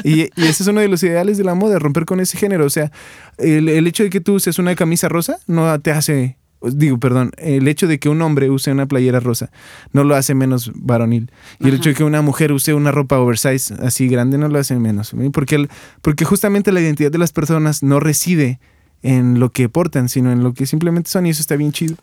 y, 0.02 0.22
y 0.34 0.46
ese 0.46 0.62
es 0.62 0.66
uno 0.66 0.80
de 0.80 0.88
los 0.88 1.02
ideales 1.02 1.36
de 1.38 1.44
la 1.44 1.54
moda, 1.54 1.78
romper 1.78 2.04
con 2.06 2.20
ese 2.20 2.38
género. 2.38 2.64
O 2.64 2.70
sea, 2.70 2.90
el, 3.36 3.68
el 3.68 3.86
hecho 3.86 4.02
de 4.02 4.10
que 4.10 4.20
tú 4.20 4.34
uses 4.34 4.58
una 4.58 4.74
camisa 4.74 5.08
rosa 5.08 5.36
no 5.46 5.78
te 5.80 5.90
hace, 5.92 6.38
digo, 6.62 6.98
perdón, 6.98 7.32
el 7.36 7.68
hecho 7.68 7.86
de 7.86 7.98
que 7.98 8.08
un 8.08 8.22
hombre 8.22 8.48
use 8.50 8.72
una 8.72 8.86
playera 8.86 9.20
rosa 9.20 9.50
no 9.92 10.04
lo 10.04 10.16
hace 10.16 10.34
menos 10.34 10.72
varonil. 10.74 11.30
Y 11.60 11.68
el 11.68 11.74
hecho 11.74 11.90
de 11.90 11.94
que 11.94 12.04
una 12.04 12.22
mujer 12.22 12.50
use 12.52 12.72
una 12.72 12.92
ropa 12.92 13.18
oversize 13.18 13.74
así 13.82 14.08
grande 14.08 14.38
no 14.38 14.48
lo 14.48 14.58
hace 14.58 14.74
menos. 14.76 15.08
¿sí? 15.08 15.28
Porque, 15.30 15.56
el- 15.56 15.68
porque 16.00 16.24
justamente 16.24 16.72
la 16.72 16.80
identidad 16.80 17.12
de 17.12 17.18
las 17.18 17.32
personas 17.32 17.82
no 17.82 18.00
reside 18.00 18.58
en 19.02 19.40
lo 19.40 19.50
que 19.50 19.68
portan, 19.68 20.08
sino 20.08 20.32
en 20.32 20.42
lo 20.42 20.54
que 20.54 20.66
simplemente 20.66 21.10
son 21.10 21.26
y 21.26 21.30
eso 21.30 21.40
está 21.40 21.56
bien 21.56 21.72
chido. 21.72 21.96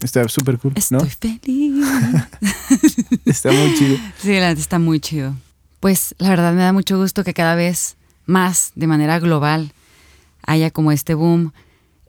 Está 0.00 0.28
súper 0.28 0.58
cool, 0.58 0.74
¿no? 0.90 0.98
Estoy 0.98 1.40
feliz. 1.42 1.84
Está 3.24 3.50
muy 3.50 3.74
chido. 3.74 3.96
Sí, 4.22 4.38
la 4.38 4.52
está 4.52 4.78
muy 4.78 5.00
chido. 5.00 5.34
Pues 5.80 6.14
la 6.18 6.28
verdad 6.28 6.52
me 6.52 6.62
da 6.62 6.72
mucho 6.72 6.96
gusto 6.98 7.24
que 7.24 7.34
cada 7.34 7.56
vez 7.56 7.96
más, 8.24 8.70
de 8.76 8.86
manera 8.86 9.18
global, 9.18 9.72
haya 10.46 10.70
como 10.70 10.92
este 10.92 11.14
boom 11.14 11.52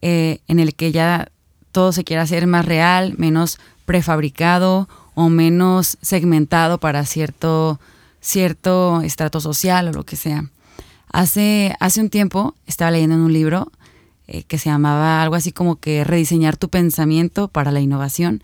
eh, 0.02 0.40
en 0.48 0.60
el 0.60 0.76
que 0.76 0.92
ya 0.92 1.32
todo 1.72 1.92
se 1.92 2.04
quiera 2.04 2.24
hacer 2.24 2.46
más 2.46 2.66
real, 2.66 3.16
menos 3.18 3.60
prefabricado 3.86 4.88
o 5.16 5.30
menos 5.30 5.98
segmentado 6.02 6.80
para 6.80 7.06
cierto, 7.06 7.80
cierto 8.22 9.02
estrato 9.02 9.42
social 9.42 9.88
o 9.88 9.94
lo 9.94 10.04
que 10.04 10.16
sea. 10.16 10.46
Hace, 11.12 11.76
hace 11.80 12.02
un 12.02 12.10
tiempo 12.10 12.56
estaba 12.68 12.92
leyendo 12.92 13.16
en 13.16 13.22
un 13.22 13.34
libro 13.34 13.72
eh, 14.32 14.44
que 14.44 14.60
se 14.60 14.70
llamaba 14.70 15.24
algo 15.24 15.34
así 15.34 15.52
como 15.52 15.78
que 15.78 16.04
rediseñar 16.04 16.56
tu 16.56 16.70
pensamiento 16.70 17.48
para 17.48 17.72
la 17.72 17.80
innovación. 17.80 18.44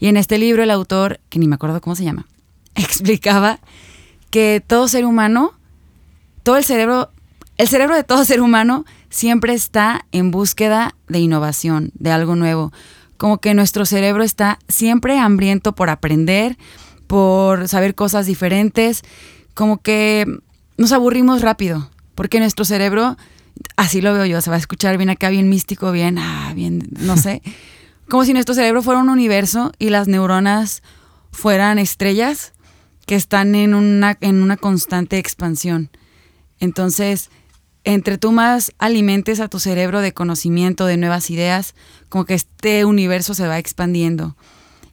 Y 0.00 0.08
en 0.08 0.16
este 0.16 0.38
libro 0.38 0.64
el 0.64 0.72
autor, 0.72 1.20
que 1.28 1.38
ni 1.38 1.46
me 1.46 1.54
acuerdo 1.54 1.80
cómo 1.80 1.94
se 1.94 2.02
llama, 2.02 2.26
explicaba 2.74 3.60
que 4.30 4.60
todo 4.66 4.88
ser 4.88 5.04
humano, 5.04 5.54
todo 6.42 6.56
el 6.56 6.64
cerebro, 6.64 7.12
el 7.58 7.68
cerebro 7.68 7.94
de 7.94 8.02
todo 8.02 8.24
ser 8.24 8.40
humano 8.40 8.84
siempre 9.08 9.54
está 9.54 10.04
en 10.10 10.32
búsqueda 10.32 10.96
de 11.06 11.20
innovación, 11.20 11.92
de 11.94 12.10
algo 12.10 12.34
nuevo. 12.34 12.72
Como 13.16 13.38
que 13.38 13.54
nuestro 13.54 13.86
cerebro 13.86 14.24
está 14.24 14.58
siempre 14.66 15.16
hambriento 15.16 15.76
por 15.76 15.90
aprender, 15.90 16.58
por 17.06 17.68
saber 17.68 17.94
cosas 17.94 18.26
diferentes, 18.26 19.02
como 19.54 19.80
que 19.80 20.26
nos 20.76 20.90
aburrimos 20.90 21.40
rápido, 21.40 21.88
porque 22.16 22.40
nuestro 22.40 22.64
cerebro, 22.64 23.16
así 23.76 24.00
lo 24.00 24.12
veo 24.12 24.26
yo, 24.26 24.40
se 24.40 24.50
va 24.50 24.56
a 24.56 24.58
escuchar 24.58 24.96
bien 24.96 25.10
acá, 25.10 25.30
bien 25.30 25.48
místico, 25.48 25.92
bien, 25.92 26.18
ah, 26.18 26.52
bien, 26.54 26.88
no 26.98 27.16
sé, 27.16 27.42
como 28.08 28.24
si 28.24 28.32
nuestro 28.32 28.54
cerebro 28.54 28.82
fuera 28.82 29.00
un 29.00 29.08
universo 29.08 29.72
y 29.78 29.90
las 29.90 30.08
neuronas 30.08 30.82
fueran 31.32 31.78
estrellas 31.78 32.52
que 33.06 33.14
están 33.14 33.54
en 33.54 33.74
una, 33.74 34.16
en 34.20 34.42
una 34.42 34.56
constante 34.56 35.18
expansión. 35.18 35.90
Entonces, 36.58 37.30
entre 37.84 38.18
tú 38.18 38.32
más 38.32 38.72
alimentes 38.78 39.40
a 39.40 39.48
tu 39.48 39.58
cerebro 39.58 40.00
de 40.00 40.12
conocimiento, 40.12 40.86
de 40.86 40.96
nuevas 40.96 41.30
ideas, 41.30 41.74
como 42.08 42.24
que 42.24 42.34
este 42.34 42.84
universo 42.84 43.34
se 43.34 43.46
va 43.46 43.58
expandiendo. 43.58 44.36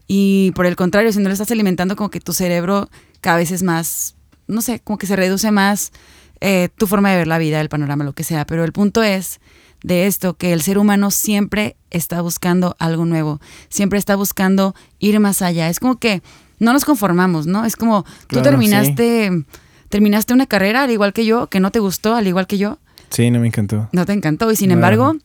Y 0.08 0.52
por 0.56 0.66
el 0.66 0.76
contrario, 0.76 1.12
si 1.12 1.20
no 1.20 1.28
lo 1.28 1.34
estás 1.34 1.52
alimentando, 1.52 1.96
como 1.96 2.10
que 2.10 2.22
tu 2.22 2.34
cerebro 2.34 2.90
cada 3.20 3.38
vez 3.38 3.52
es 3.52 3.62
más, 3.62 4.16
no 4.48 4.62
sé, 4.62 4.80
como 4.80 4.98
que 4.98 5.08
se 5.08 5.18
reduce 5.18 5.52
más 5.52 5.92
eh, 6.42 6.70
tu 6.78 6.88
forma 6.88 7.12
de 7.12 7.18
ver 7.18 7.28
la 7.28 7.38
vida, 7.38 7.62
el 7.62 7.70
panorama, 7.70 8.04
lo 8.04 8.14
que 8.14 8.24
sea. 8.24 8.46
Pero 8.46 8.64
el 8.64 8.72
punto 8.74 9.04
es 9.04 9.40
de 9.84 10.08
esto, 10.08 10.36
que 10.36 10.54
el 10.54 10.62
ser 10.62 10.78
humano 10.78 11.12
siempre 11.12 11.76
está 11.92 12.22
buscando 12.22 12.76
algo 12.80 13.06
nuevo, 13.06 13.40
siempre 13.70 14.00
está 14.00 14.16
buscando 14.16 14.74
ir 15.00 15.20
más 15.20 15.42
allá. 15.42 15.70
Es 15.70 15.80
como 15.80 15.98
que 15.98 16.22
no 16.60 16.74
nos 16.74 16.84
conformamos, 16.86 17.46
¿no? 17.48 17.66
Es 17.66 17.76
como 17.76 18.04
tú 18.28 18.42
terminaste, 18.42 19.44
terminaste 19.90 20.34
una 20.34 20.48
carrera 20.48 20.84
al 20.84 20.92
igual 20.92 21.14
que 21.14 21.26
yo, 21.26 21.48
que 21.48 21.60
no 21.60 21.72
te 21.72 21.80
gustó, 21.80 22.16
al 22.16 22.28
igual 22.28 22.48
que 22.48 22.58
yo, 22.58 22.80
Sí, 23.10 23.30
no 23.32 23.40
me 23.40 23.48
encantó. 23.48 23.88
no 23.94 24.06
te 24.06 24.14
encantó 24.14 24.52
y 24.52 24.56
sin 24.56 24.70
No. 24.70 24.74
embargo 24.74 25.16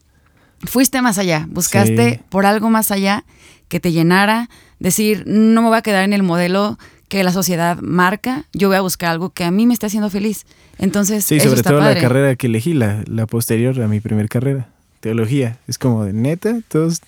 fuiste 0.65 1.03
más 1.03 1.19
allá, 1.19 1.47
buscaste 1.51 2.11
Sí. 2.17 2.21
por 2.29 2.47
algo 2.47 2.71
más 2.71 2.91
allá 2.91 3.25
que 3.69 3.81
te 3.81 3.91
llenara, 3.91 4.49
decir, 4.79 5.25
no 5.27 5.63
me 5.63 5.69
voy 5.69 5.79
a 5.79 5.83
quedar 5.83 6.05
en 6.05 6.13
el 6.13 6.23
modelo 6.23 6.79
que 7.13 7.23
la 7.25 7.33
sociedad 7.33 7.77
marca, 7.83 8.47
yo 8.55 8.69
voy 8.69 8.79
a 8.79 8.81
buscar 8.81 9.11
algo 9.11 9.29
que 9.29 9.45
a 9.45 9.51
mí 9.51 9.67
me 9.67 9.75
esté 9.75 9.85
haciendo 9.85 10.09
feliz. 10.09 10.47
Entonces, 10.79 11.27
Sí, 11.27 11.35
eso 11.37 11.51
sobre 11.51 11.59
está 11.61 11.69
todo 11.69 11.81
padre. 11.81 11.97
la 11.97 12.01
carrera 12.01 12.37
que 12.37 12.47
elegí, 12.47 12.73
la, 12.73 13.05
la 13.07 13.27
posterior 13.27 13.79
a 13.83 13.87
mi 13.87 14.01
primer 14.01 14.31
carrera, 14.31 14.69
teología. 15.01 15.59
Es 15.69 15.77
como 15.77 16.07
de 16.07 16.15
neta, 16.15 16.61
todos. 16.69 17.03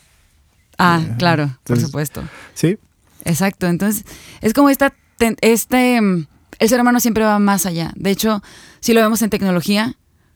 Ah, 0.76 1.00
claro, 1.18 1.56
por 1.64 1.80
supuesto. 1.80 2.22
Sí, 2.52 2.76
Exacto, 3.24 3.66
entonces 3.66 4.04
es 4.42 4.52
como 4.52 4.68
esta, 4.68 4.92
este, 5.40 5.98
mm, 6.02 6.26
el 6.58 6.68
ser 6.68 6.78
humano 6.82 7.00
siempre 7.00 7.24
va 7.24 7.38
más 7.38 7.64
allá. 7.64 7.90
De 7.96 8.10
hecho, 8.10 8.42
si 8.80 8.92
lo 8.92 9.00
vemos 9.00 9.22
en 9.22 9.30
tecnología, 9.30 9.94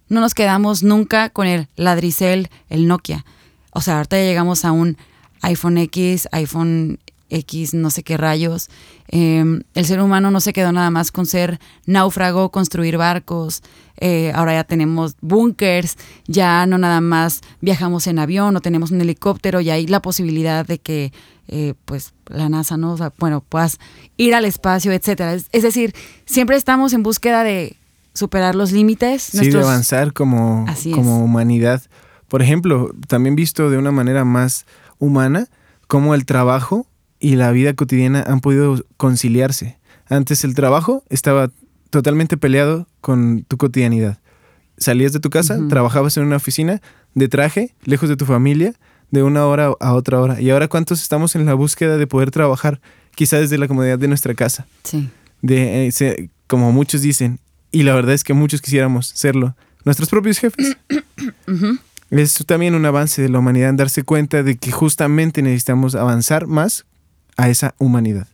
no 0.08 0.22
nos 0.22 0.32
quedamos 0.32 0.82
nunca 0.82 1.28
con 1.28 1.46
el 1.46 1.68
ladricel, 1.76 2.48
el 2.70 2.86
Nokia. 2.88 3.26
O 3.72 3.82
sea, 3.82 3.96
ahorita 3.98 4.16
ya 4.16 4.22
llegamos 4.24 4.64
a 4.64 4.72
un 4.72 4.96
iPhone 5.42 5.76
X, 5.76 6.26
iPhone 6.32 6.98
X, 7.30 7.74
no 7.74 7.90
sé 7.90 8.02
qué 8.02 8.16
rayos. 8.16 8.68
Eh, 9.08 9.60
el 9.74 9.86
ser 9.86 10.00
humano 10.00 10.30
no 10.30 10.40
se 10.40 10.52
quedó 10.52 10.72
nada 10.72 10.90
más 10.90 11.12
con 11.12 11.26
ser 11.26 11.58
náufrago, 11.86 12.50
construir 12.50 12.96
barcos. 12.96 13.62
Eh, 14.00 14.30
ahora 14.34 14.54
ya 14.54 14.64
tenemos 14.64 15.16
búnkers, 15.20 15.96
ya 16.26 16.66
no 16.66 16.78
nada 16.78 17.00
más 17.00 17.40
viajamos 17.60 18.06
en 18.06 18.18
avión 18.18 18.56
o 18.56 18.60
tenemos 18.60 18.92
un 18.92 19.00
helicóptero, 19.00 19.60
ya 19.60 19.74
hay 19.74 19.88
la 19.88 20.00
posibilidad 20.00 20.64
de 20.64 20.78
que, 20.78 21.12
eh, 21.48 21.74
pues, 21.84 22.12
la 22.26 22.48
NASA, 22.48 22.76
¿no? 22.76 22.92
O 22.92 22.96
sea, 22.96 23.12
bueno, 23.18 23.40
puedas 23.40 23.78
ir 24.16 24.34
al 24.34 24.44
espacio, 24.44 24.92
etcétera. 24.92 25.34
Es, 25.34 25.46
es 25.52 25.62
decir, 25.62 25.94
siempre 26.26 26.56
estamos 26.56 26.92
en 26.92 27.02
búsqueda 27.02 27.42
de 27.42 27.76
superar 28.14 28.54
los 28.54 28.72
límites. 28.72 29.22
sí, 29.22 29.50
de 29.50 29.60
avanzar 29.60 30.12
como, 30.12 30.64
Así 30.68 30.92
como 30.92 31.20
humanidad. 31.20 31.82
Por 32.28 32.42
ejemplo, 32.42 32.92
también 33.06 33.36
visto 33.36 33.70
de 33.70 33.78
una 33.78 33.90
manera 33.90 34.24
más 34.24 34.66
humana, 34.98 35.46
cómo 35.86 36.14
el 36.14 36.26
trabajo 36.26 36.86
y 37.20 37.36
la 37.36 37.50
vida 37.50 37.74
cotidiana 37.74 38.24
han 38.26 38.40
podido 38.40 38.84
conciliarse. 38.96 39.78
Antes 40.08 40.44
el 40.44 40.54
trabajo 40.54 41.04
estaba 41.08 41.50
totalmente 41.90 42.36
peleado 42.36 42.86
con 43.00 43.44
tu 43.48 43.56
cotidianidad. 43.56 44.18
Salías 44.76 45.12
de 45.12 45.20
tu 45.20 45.30
casa, 45.30 45.58
trabajabas 45.68 46.16
en 46.16 46.24
una 46.24 46.36
oficina 46.36 46.80
de 47.14 47.28
traje, 47.28 47.74
lejos 47.84 48.08
de 48.08 48.16
tu 48.16 48.24
familia, 48.24 48.74
de 49.10 49.22
una 49.22 49.46
hora 49.46 49.72
a 49.80 49.94
otra 49.94 50.20
hora. 50.20 50.40
Y 50.40 50.50
ahora 50.50 50.68
cuántos 50.68 51.02
estamos 51.02 51.34
en 51.34 51.46
la 51.46 51.54
búsqueda 51.54 51.96
de 51.96 52.06
poder 52.06 52.30
trabajar, 52.30 52.80
quizá 53.14 53.38
desde 53.40 53.58
la 53.58 53.66
comodidad 53.66 53.98
de 53.98 54.08
nuestra 54.08 54.34
casa. 54.34 54.66
Sí, 54.84 55.08
de 55.42 55.88
eh, 55.88 56.30
como 56.46 56.72
muchos 56.72 57.02
dicen, 57.02 57.40
y 57.70 57.82
la 57.82 57.94
verdad 57.94 58.14
es 58.14 58.24
que 58.24 58.34
muchos 58.34 58.62
quisiéramos 58.62 59.08
serlo, 59.08 59.56
nuestros 59.84 60.08
propios 60.08 60.38
jefes. 60.38 60.76
Es 62.10 62.42
también 62.46 62.74
un 62.74 62.86
avance 62.86 63.20
de 63.20 63.28
la 63.28 63.38
humanidad 63.38 63.68
en 63.68 63.76
darse 63.76 64.02
cuenta 64.02 64.42
de 64.42 64.56
que 64.56 64.72
justamente 64.72 65.42
necesitamos 65.42 65.94
avanzar 65.94 66.46
más 66.46 66.86
a 67.38 67.48
esa 67.48 67.74
humanidad, 67.78 68.26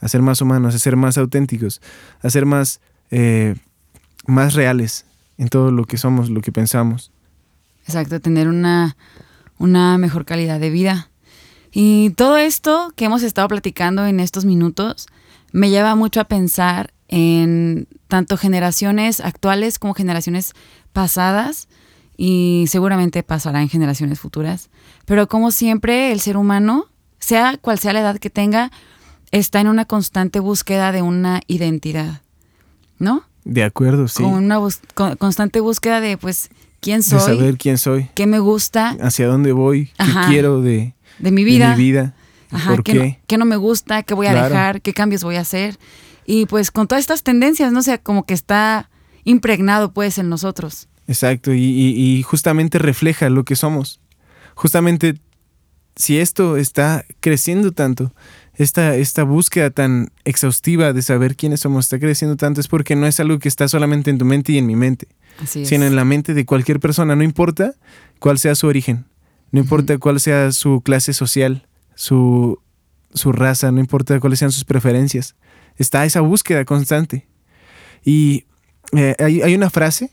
a 0.00 0.08
ser 0.08 0.22
más 0.22 0.40
humanos, 0.40 0.74
a 0.74 0.78
ser 0.80 0.96
más 0.96 1.16
auténticos, 1.18 1.80
a 2.22 2.30
ser 2.30 2.46
más, 2.46 2.80
eh, 3.12 3.54
más 4.26 4.54
reales 4.54 5.04
en 5.36 5.48
todo 5.48 5.70
lo 5.70 5.84
que 5.84 5.98
somos, 5.98 6.30
lo 6.30 6.40
que 6.40 6.50
pensamos. 6.50 7.12
Exacto, 7.86 8.20
tener 8.20 8.48
una, 8.48 8.96
una 9.58 9.98
mejor 9.98 10.24
calidad 10.24 10.58
de 10.58 10.70
vida. 10.70 11.10
Y 11.70 12.10
todo 12.10 12.38
esto 12.38 12.92
que 12.96 13.04
hemos 13.04 13.22
estado 13.22 13.46
platicando 13.48 14.06
en 14.06 14.18
estos 14.18 14.46
minutos 14.46 15.06
me 15.52 15.68
lleva 15.68 15.94
mucho 15.94 16.20
a 16.20 16.24
pensar 16.24 16.92
en 17.08 17.86
tanto 18.08 18.38
generaciones 18.38 19.20
actuales 19.20 19.78
como 19.78 19.94
generaciones 19.94 20.54
pasadas 20.92 21.68
y 22.16 22.64
seguramente 22.68 23.22
pasará 23.22 23.60
en 23.60 23.68
generaciones 23.68 24.18
futuras. 24.18 24.70
Pero 25.04 25.28
como 25.28 25.50
siempre 25.50 26.12
el 26.12 26.20
ser 26.20 26.38
humano, 26.38 26.86
sea 27.18 27.56
cual 27.60 27.78
sea 27.78 27.92
la 27.92 28.00
edad 28.00 28.18
que 28.18 28.30
tenga, 28.30 28.70
está 29.30 29.60
en 29.60 29.68
una 29.68 29.84
constante 29.84 30.40
búsqueda 30.40 30.92
de 30.92 31.02
una 31.02 31.40
identidad, 31.46 32.22
¿no? 32.98 33.24
De 33.44 33.64
acuerdo, 33.64 34.08
sí. 34.08 34.22
Con 34.22 34.32
una 34.34 34.58
bus- 34.58 34.80
con- 34.94 35.16
constante 35.16 35.60
búsqueda 35.60 36.00
de, 36.00 36.16
pues, 36.18 36.50
quién 36.80 36.98
De 36.98 37.02
soy, 37.04 37.20
saber 37.20 37.56
quién 37.58 37.78
soy, 37.78 38.08
qué 38.14 38.26
me 38.26 38.38
gusta 38.38 38.96
hacia 39.00 39.26
dónde 39.26 39.52
voy, 39.52 39.86
qué 39.86 39.92
Ajá. 40.02 40.26
quiero 40.28 40.60
de, 40.60 40.94
de 41.18 41.30
mi 41.30 41.44
de 41.44 41.50
vida, 41.50 41.70
mi 41.76 41.82
vida, 41.82 42.14
Ajá, 42.50 42.70
por 42.70 42.82
qué, 42.82 42.92
qué. 42.92 42.98
No, 42.98 43.16
qué 43.26 43.38
no 43.38 43.44
me 43.44 43.56
gusta, 43.56 44.02
qué 44.02 44.14
voy 44.14 44.26
a 44.26 44.32
Claro. 44.32 44.48
dejar, 44.48 44.80
qué 44.82 44.92
cambios 44.92 45.22
voy 45.24 45.36
a 45.36 45.40
hacer. 45.40 45.78
Y 46.26 46.46
pues 46.46 46.70
con 46.70 46.86
todas 46.88 47.00
estas 47.00 47.22
tendencias, 47.22 47.72
no 47.72 47.82
sé, 47.82 47.98
como 48.00 48.24
que 48.26 48.34
está 48.34 48.90
impregnado 49.24 49.92
pues 49.92 50.18
en 50.18 50.28
nosotros. 50.28 50.88
Exacto, 51.06 51.54
y, 51.54 51.62
y- 51.64 52.18
y 52.18 52.22
justamente 52.22 52.78
refleja 52.78 53.30
lo 53.30 53.44
que 53.44 53.56
somos. 53.56 54.00
Justamente, 54.54 55.18
si 55.98 56.20
esto 56.20 56.56
está 56.56 57.04
creciendo 57.18 57.72
tanto, 57.72 58.14
esta, 58.54 58.94
esta 58.94 59.24
búsqueda 59.24 59.70
tan 59.70 60.12
exhaustiva 60.24 60.92
de 60.92 61.02
saber 61.02 61.34
quiénes 61.34 61.60
somos 61.60 61.86
está 61.86 61.98
creciendo 61.98 62.36
tanto, 62.36 62.60
es 62.60 62.68
porque 62.68 62.94
no 62.94 63.08
es 63.08 63.18
algo 63.18 63.40
que 63.40 63.48
está 63.48 63.66
solamente 63.66 64.10
en 64.10 64.18
tu 64.18 64.24
mente 64.24 64.52
y 64.52 64.58
en 64.58 64.66
mi 64.66 64.76
mente, 64.76 65.08
Así 65.42 65.62
es. 65.62 65.68
sino 65.68 65.84
en 65.86 65.96
la 65.96 66.04
mente 66.04 66.34
de 66.34 66.46
cualquier 66.46 66.78
persona, 66.78 67.16
no 67.16 67.24
importa 67.24 67.74
cuál 68.20 68.38
sea 68.38 68.54
su 68.54 68.68
origen, 68.68 69.06
no 69.50 69.58
importa 69.58 69.98
cuál 69.98 70.20
sea 70.20 70.52
su 70.52 70.82
clase 70.82 71.12
social, 71.12 71.66
su, 71.96 72.60
su 73.12 73.32
raza, 73.32 73.72
no 73.72 73.80
importa 73.80 74.20
cuáles 74.20 74.38
sean 74.38 74.52
sus 74.52 74.64
preferencias. 74.64 75.34
está 75.76 76.04
esa 76.04 76.20
búsqueda 76.20 76.64
constante. 76.64 77.26
Y 78.04 78.44
eh, 78.96 79.16
hay, 79.18 79.42
hay, 79.42 79.54
una 79.56 79.68
frase 79.68 80.12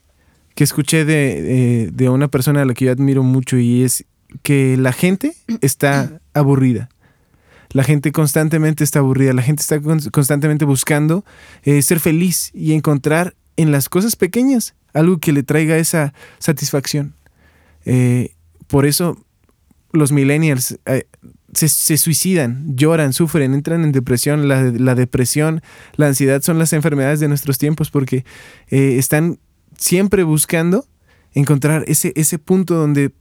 que 0.56 0.63
escuché 0.63 1.06
de, 1.06 1.91
de, 1.93 2.10
una 2.10 2.28
persona 2.28 2.63
a 2.63 2.65
la 2.65 2.74
que 2.74 2.86
yo 2.86 2.91
admiro 2.91 3.21
mucho 3.21 3.58
y 3.58 3.84
es 3.84 4.06
que 4.43 4.78
la 4.78 4.93
gente 4.93 5.34
está 5.62 6.21
aburrida. 6.34 6.89
La 7.71 7.84
gente 7.84 8.12
constantemente 8.12 8.84
está 8.84 9.00
aburrida, 9.00 9.34
la 9.34 9.41
gente 9.41 9.62
está 9.62 9.82
constantemente 10.12 10.63
buscando 10.63 11.26
eh, 11.63 11.82
ser 11.82 12.00
feliz 12.00 12.52
y 12.54 12.74
encontrar 12.74 13.36
en 13.58 13.71
las 13.71 13.89
cosas 13.89 14.15
pequeñas 14.15 14.76
algo 14.93 15.17
que 15.17 15.34
le 15.34 15.43
traiga 15.43 15.78
esa 15.78 16.13
satisfacción. 16.39 17.15
Eh, 17.86 18.34
por 18.67 18.86
eso 18.86 19.21
los 19.91 20.13
millennials 20.13 20.80
eh, 20.86 21.06
se, 21.54 21.98
suicidan, 21.98 22.78
lloran, 22.78 23.12
sufren, 23.12 23.54
entran 23.54 23.84
en 23.84 23.91
depresión. 23.91 24.48
La, 24.48 24.95
depresión, 24.95 25.62
la 25.98 26.08
ansiedad 26.08 26.41
son 26.41 26.60
las 26.60 26.71
enfermedades 26.71 27.19
de 27.19 27.28
nuestros 27.28 27.58
tiempos 27.58 27.91
porque 27.91 28.24
están 28.69 29.39
siempre 29.78 30.24
buscando 30.24 30.86
encontrar 31.34 31.84
ese, 31.88 32.13
ese 32.15 32.39
punto 32.39 32.76
donde 32.76 33.12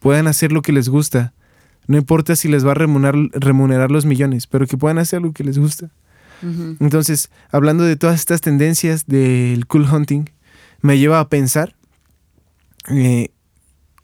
puedan 0.00 0.26
hacer 0.26 0.52
lo 0.52 0.62
que 0.62 0.72
les 0.72 0.88
gusta. 0.88 1.32
No 1.86 1.96
importa 1.96 2.36
si 2.36 2.48
les 2.48 2.66
va 2.66 2.72
a 2.72 2.74
remunerar, 2.74 3.16
remunerar 3.32 3.90
los 3.90 4.04
millones, 4.04 4.46
pero 4.46 4.66
que 4.66 4.76
puedan 4.76 4.98
hacer 4.98 5.22
lo 5.22 5.32
que 5.32 5.44
les 5.44 5.58
gusta. 5.58 5.90
Entonces, 6.78 7.30
hablando 7.50 7.82
de 7.82 7.96
todas 7.96 8.20
estas 8.20 8.40
tendencias 8.40 9.06
del 9.06 9.66
cool 9.66 9.92
hunting, 9.92 10.26
me 10.80 10.96
lleva 10.96 11.18
a 11.18 11.28
pensar 11.28 11.74
eh, 12.88 13.30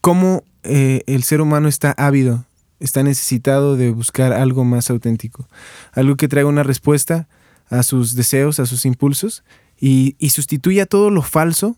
cómo 0.00 0.42
eh, 0.64 1.02
el 1.06 1.22
ser 1.22 1.40
humano 1.40 1.68
está 1.68 1.92
ávido, 1.92 2.44
está 2.80 3.02
necesitado 3.02 3.76
de 3.76 3.90
buscar 3.90 4.32
algo 4.32 4.64
más 4.64 4.90
auténtico, 4.90 5.48
algo 5.92 6.16
que 6.16 6.26
traiga 6.26 6.48
una 6.48 6.64
respuesta 6.64 7.28
a 7.68 7.82
sus 7.82 8.16
deseos, 8.16 8.58
a 8.58 8.66
sus 8.66 8.84
impulsos 8.84 9.44
y, 9.78 10.16
sustituya 10.30 10.86
todo 10.86 11.10
lo 11.10 11.22
falso, 11.22 11.76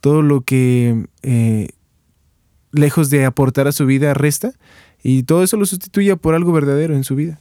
todo 0.00 0.22
lo 0.22 0.40
que 0.40 1.06
eh, 1.22 1.68
lejos 2.72 3.10
de 3.10 3.24
aportar 3.24 3.68
a 3.68 3.72
su 3.72 3.86
vida 3.86 4.14
resta 4.14 4.52
y 5.02 5.22
todo 5.22 5.42
eso 5.42 5.56
lo 5.56 5.66
sustituya 5.66 6.16
por 6.16 6.34
algo 6.34 6.52
verdadero 6.52 6.94
en 6.94 7.04
su 7.04 7.14
vida. 7.14 7.38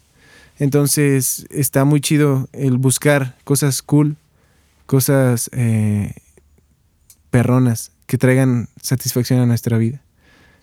Entonces 0.60 1.48
está 1.50 1.86
muy 1.86 2.02
chido 2.02 2.48
el 2.54 2.78
buscar 2.78 3.36
cosas 3.44 3.82
cool, 3.82 4.18
cosas 4.86 5.50
eh, 5.54 6.14
perronas 7.32 7.92
que 8.06 8.18
traigan 8.18 8.68
satisfacción 8.82 9.40
a 9.40 9.46
nuestra 9.46 9.78
vida. 9.78 10.02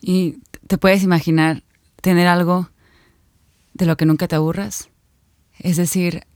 ¿Y 0.01 0.39
te 0.67 0.79
puedes 0.79 1.03
imaginar 1.03 1.65
tener 2.01 2.29
algo 2.29 2.71
de 3.75 3.87
lo 3.87 3.97
que 3.97 4.07
nunca 4.07 4.29
te 4.29 4.37
aburras? 4.37 4.89
Es 5.59 5.77
decir, 5.77 6.28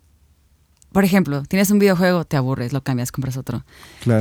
por 0.93 1.05
ejemplo, 1.05 1.43
tienes 1.45 1.71
un 1.71 1.79
videojuego, 1.79 2.25
te 2.25 2.37
aburres, 2.37 2.73
lo 2.73 2.83
cambias, 2.83 3.13
compras 3.13 3.37
otro. 3.37 3.65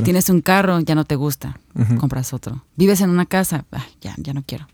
Tienes 0.04 0.28
un 0.30 0.40
carro, 0.40 0.80
ya 0.80 0.94
no 0.94 1.04
te 1.04 1.16
gusta, 1.16 1.58
compras 1.98 2.32
otro. 2.32 2.64
Vives 2.76 3.00
en 3.00 3.10
una 3.10 3.26
casa, 3.26 3.64
ah, 3.72 3.84
ya, 4.00 4.14
ya 4.16 4.32
no 4.32 4.42
quiero. 4.46 4.66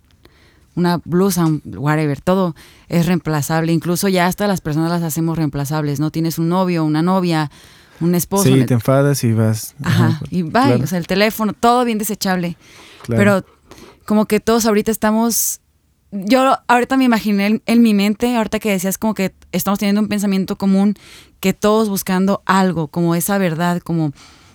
Una 0.75 1.01
blusa, 1.05 1.47
whatever, 1.65 2.21
todo 2.21 2.55
es 2.89 3.07
reemplazable. 3.07 3.73
Incluso 3.73 4.09
ya 4.09 4.27
hasta 4.27 4.47
las 4.47 4.61
personas 4.61 4.91
las 4.91 5.03
hacemos 5.03 5.37
reemplazables. 5.37 5.99
No 5.99 6.13
tienes 6.13 6.39
un 6.39 6.49
novio, 6.49 6.85
una 6.85 7.03
novia, 7.03 7.51
un 8.01 8.15
esposo. 8.15 8.45
Sí, 8.45 8.65
te 8.65 8.75
enfadas 8.75 9.25
y 9.25 9.33
vas. 9.33 9.75
Ajá, 9.83 10.21
y 10.31 10.43
va, 10.43 10.77
o 10.77 10.87
sea, 10.87 10.99
el 10.99 11.09
teléfono, 11.09 11.53
todo 11.53 11.85
bien 11.85 11.99
desechable. 11.99 12.57
Pero 13.09 13.45
como 14.05 14.27
que 14.27 14.39
todos 14.39 14.67
ahorita 14.67 14.93
estamos 14.93 15.61
yo 16.11 16.59
ahorita 16.67 16.97
me 16.97 17.05
imaginé 17.05 17.61
en, 17.65 17.83
mi 17.83 17.95
mente, 17.95 18.35
ahorita 18.35 18.59
que 18.59 18.71
decías 18.71 18.97
como 18.99 19.15
que 19.15 19.35
estamos 19.53 19.79
teniendo 19.79 20.01
un 20.01 20.09
pensamiento 20.09 20.57
común, 20.57 20.95
que 21.41 21.53
todos 21.53 21.89
buscando 21.89 22.43
algo, 22.47 22.89
como 22.89 23.15
esa 23.15 23.39
verdad, 23.39 23.81
como 23.81 24.13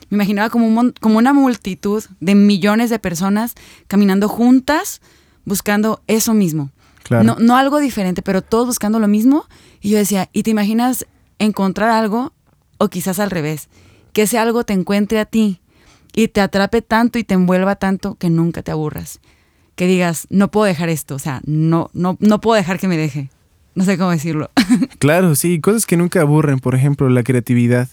me 0.09 0.17
imaginaba 0.17 0.49
como, 0.49 0.91
como 0.99 1.17
una 1.17 1.33
multitud 1.33 2.03
de 2.19 2.35
millones 2.35 2.89
de 2.89 2.99
personas 2.99 3.55
caminando 3.87 4.27
juntas 4.27 5.01
buscando 5.45 6.01
eso 6.07 6.33
mismo. 6.33 6.71
No, 7.09 7.35
no 7.37 7.57
algo 7.57 7.79
diferente, 7.79 8.21
pero 8.21 8.41
todos 8.41 8.65
buscando 8.65 8.97
lo 8.99 9.07
mismo. 9.07 9.45
Y 9.81 9.89
yo 9.89 9.97
decía, 9.97 10.29
¿y 10.31 10.43
te 10.43 10.51
imaginas 10.51 11.05
encontrar 11.37 11.89
algo 11.89 12.31
o 12.77 12.87
quizás 12.87 13.19
al 13.19 13.29
revés? 13.29 13.67
Que 14.13 14.23
ese 14.23 14.37
algo 14.37 14.63
te 14.63 14.73
encuentre 14.73 15.19
a 15.19 15.25
ti 15.25 15.59
y 16.13 16.29
te 16.29 16.41
atrape 16.41 16.81
tanto 16.81 17.19
y 17.19 17.23
te 17.23 17.33
envuelva 17.33 17.75
tanto 17.75 18.15
que 18.15 18.29
nunca 18.29 18.63
te 18.63 18.71
aburras 18.71 19.19
que 19.75 19.88
digas, 19.88 20.27
no 20.29 20.49
puedo 20.51 20.65
dejar 20.65 20.89
esto, 20.89 21.15
o 21.15 21.19
sea, 21.19 21.41
no, 21.45 21.89
no, 21.93 22.17
no 22.19 22.41
puedo 22.41 22.55
dejar 22.55 22.79
que 22.79 22.88
me 22.88 22.97
deje. 22.97 23.29
No 23.75 23.86
sé 23.86 23.97
cómo 23.97 24.12
decirlo. 24.12 24.51
claro, 24.99 25.33
sí, 25.36 25.59
cosas 25.59 25.86
que 25.86 25.97
nunca 25.97 26.21
aburren, 26.21 26.59
por 26.59 26.75
ejemplo, 26.75 27.09
la 27.09 27.23
creatividad, 27.23 27.89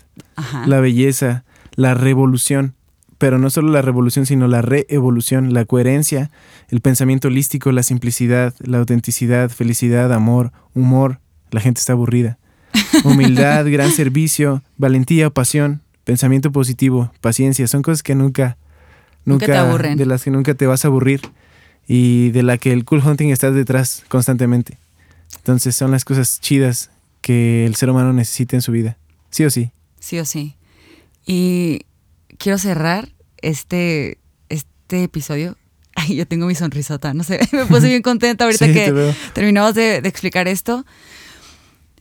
la 0.67 0.81
belleza, 0.81 1.45
la 1.75 1.95
revolución, 1.95 2.75
pero 3.17 3.39
no 3.39 3.49
solo 3.49 3.71
la 3.71 3.83
revolución, 3.83 4.27
sino 4.27 4.47
la 4.47 4.61
reevolución, 4.61 5.55
la 5.55 5.65
coherencia, 5.65 6.31
el 6.69 6.81
pensamiento 6.81 7.29
holístico, 7.29 7.73
la 7.73 7.83
simplicidad, 7.83 8.55
la 8.61 8.79
autenticidad, 8.79 9.51
felicidad, 9.51 10.13
amor, 10.13 10.53
humor, 10.75 11.21
la 11.51 11.61
gente 11.61 11.81
está 11.81 11.95
aburrida. 11.95 12.39
Humildad, 13.05 13.67
gran 13.71 13.91
servicio, 13.91 14.63
valentía, 14.77 15.31
pasión, 15.31 15.81
pensamiento 16.05 16.53
positivo, 16.53 17.11
paciencia, 17.21 17.67
son 17.67 17.83
cosas 17.83 18.03
que 18.03 18.15
nunca, 18.15 18.59
nunca, 19.25 19.47
nunca 19.47 19.47
te 19.47 19.57
aburren. 19.57 19.97
de 19.97 20.07
las 20.07 20.25
que 20.25 20.31
nunca 20.31 20.55
te 20.55 20.67
vas 20.67 20.85
a 20.85 20.89
aburrir 20.89 21.21
y 21.93 22.31
de 22.31 22.45
la 22.45 22.57
que 22.57 22.73
el 22.73 22.85
cool 22.85 23.05
hunting 23.05 23.31
está 23.31 23.51
detrás 23.51 24.05
constantemente. 24.07 24.79
Entonces 25.39 25.75
son 25.75 25.91
las 25.91 26.05
cosas 26.05 26.41
chidas 26.41 26.89
que 27.21 27.67
el 27.67 27.75
ser 27.75 27.91
humano 27.91 28.13
necesita 28.13 28.55
en 28.55 28.63
su 28.63 28.71
vida, 28.71 28.97
sí 29.31 29.45
o 29.45 29.51
sí. 29.51 29.73
Sí 29.99 30.21
o 30.21 30.25
sí. 30.25 30.55
Y 31.27 31.87
quiero 32.39 32.59
cerrar 32.59 33.09
este, 33.43 34.19
este 34.49 35.03
episodio. 35.03 35.57
Ay, 35.97 36.15
yo 36.15 36.29
tengo 36.29 36.47
mi 36.47 36.55
sonrisota, 36.55 37.13
no 37.13 37.25
sé, 37.25 37.41
me 37.53 37.67
puse 37.67 37.89
bien 37.89 38.03
contenta 38.03 38.45
ahorita 38.45 38.67
que 38.73 39.13
terminamos 39.35 39.75
de, 39.75 39.97
explicar 39.97 40.47
esto. 40.47 40.87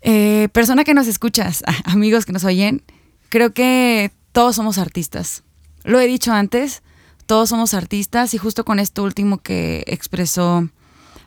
Eh, 0.03 0.49
persona 0.51 0.83
que 0.83 0.93
nos 0.93 1.07
escuchas, 1.07 1.63
amigos 1.85 2.27
que 2.27 2.31
nos 2.31 2.43
oyen, 2.43 2.83
creo 3.29 3.55
que 3.55 4.11
todos 4.33 4.55
somos 4.55 4.77
artistas. 4.77 5.41
Lo 5.83 5.99
he 5.99 6.05
dicho 6.05 6.31
antes, 6.31 6.83
todos 7.29 7.49
somos 7.49 7.75
artistas 7.75 8.33
y 8.33 8.39
justo 8.39 8.65
con 8.65 8.79
esto 8.79 9.03
último 9.03 9.37
que 9.37 9.83
expresó 9.85 10.67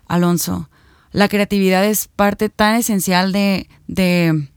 Alonso, 0.08 0.68
la 1.12 1.28
creatividad 1.28 1.84
es 1.84 2.08
parte 2.08 2.48
tan 2.48 2.74
esencial 2.74 3.30
de, 3.30 3.68
de, 3.86 4.48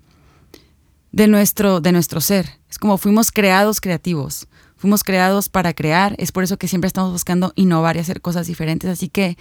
nuestro, 1.28 1.82
de 1.82 1.92
nuestro 1.92 2.20
ser. 2.20 2.50
Es 2.68 2.80
como 2.80 2.98
fuimos 2.98 3.32
creados 3.32 3.80
creativos, 3.80 4.48
fuimos 4.76 5.04
creados 5.04 5.48
para 5.48 5.76
crear, 5.76 6.16
es 6.18 6.32
por 6.32 6.44
eso 6.44 6.58
que 6.58 6.68
siempre 6.68 6.88
estamos 6.88 7.12
buscando 7.12 7.54
innovar 7.56 7.96
y 7.96 8.00
hacer 8.00 8.22
cosas 8.22 8.48
diferentes. 8.48 8.90
Así 8.90 9.08
que 9.08 9.38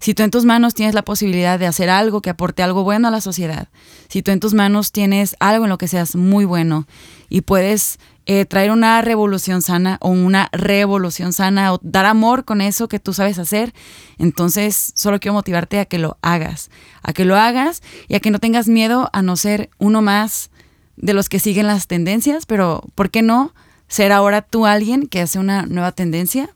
si 0.00 0.14
tú 0.14 0.22
en 0.22 0.30
tus 0.30 0.44
manos 0.44 0.74
tienes 0.74 0.94
la 0.94 1.02
posibilidad 1.02 1.58
de 1.58 1.66
hacer 1.66 1.90
algo 1.90 2.20
que 2.20 2.30
aporte 2.30 2.62
algo 2.62 2.84
bueno 2.84 3.08
a 3.08 3.10
la 3.10 3.20
sociedad, 3.20 3.68
si 4.08 4.22
tú 4.22 4.30
en 4.30 4.40
tus 4.40 4.54
manos 4.54 4.92
tienes 4.92 5.36
algo 5.40 5.64
en 5.64 5.70
lo 5.70 5.78
que 5.78 5.88
seas 5.88 6.16
muy 6.16 6.44
bueno 6.44 6.86
y 7.28 7.40
puedes 7.40 7.98
eh, 8.26 8.46
traer 8.46 8.70
una 8.70 9.02
revolución 9.02 9.60
sana 9.60 9.98
o 10.00 10.08
una 10.08 10.48
revolución 10.52 11.32
sana 11.32 11.74
o 11.74 11.80
dar 11.82 12.06
amor 12.06 12.44
con 12.44 12.60
eso 12.60 12.88
que 12.88 12.98
tú 12.98 13.12
sabes 13.12 13.38
hacer, 13.38 13.74
entonces 14.18 14.92
solo 14.94 15.20
quiero 15.20 15.34
motivarte 15.34 15.78
a 15.78 15.84
que 15.84 15.98
lo 15.98 16.16
hagas, 16.22 16.70
a 17.02 17.12
que 17.12 17.24
lo 17.24 17.36
hagas 17.36 17.82
y 18.08 18.14
a 18.14 18.20
que 18.20 18.30
no 18.30 18.38
tengas 18.38 18.66
miedo 18.66 19.10
a 19.12 19.20
no 19.20 19.36
ser 19.36 19.68
uno 19.78 20.00
más 20.00 20.50
de 20.96 21.12
los 21.12 21.28
que 21.28 21.38
siguen 21.38 21.66
las 21.66 21.86
tendencias, 21.86 22.46
pero 22.46 22.82
¿por 22.94 23.10
qué 23.10 23.22
no 23.22 23.54
ser 23.88 24.12
ahora 24.12 24.42
tú 24.42 24.64
alguien 24.64 25.06
que 25.06 25.20
hace 25.20 25.38
una 25.38 25.66
nueva 25.66 25.92
tendencia 25.92 26.48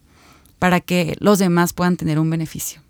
para 0.58 0.80
que 0.80 1.16
los 1.20 1.38
demás 1.38 1.72
puedan 1.72 1.96
tener 1.96 2.18
un 2.18 2.30
beneficio? 2.30 2.80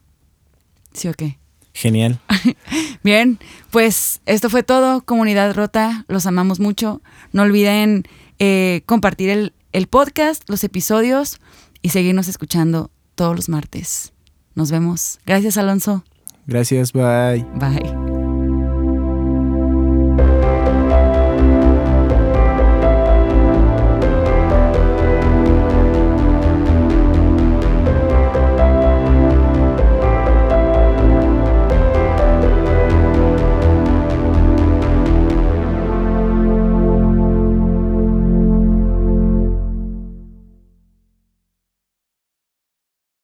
¿Sí 0.92 1.08
o 1.08 1.14
qué? 1.14 1.38
Genial. 1.74 2.20
Bien, 3.04 3.38
pues 3.70 4.20
esto 4.26 4.50
fue 4.50 4.62
todo, 4.62 5.02
comunidad 5.02 5.54
rota, 5.54 6.04
los 6.08 6.26
amamos 6.26 6.58
mucho. 6.58 7.02
No 7.32 7.42
olviden 7.42 8.04
eh, 8.38 8.82
compartir 8.86 9.30
el, 9.30 9.52
el 9.72 9.86
podcast, 9.86 10.48
los 10.48 10.64
episodios 10.64 11.38
y 11.82 11.90
seguirnos 11.90 12.28
escuchando 12.28 12.90
todos 13.14 13.36
los 13.36 13.48
martes. 13.48 14.12
Nos 14.54 14.70
vemos. 14.70 15.20
Gracias, 15.24 15.56
Alonso. 15.56 16.04
Gracias, 16.46 16.92
bye. 16.92 17.44
Bye. 17.54 18.07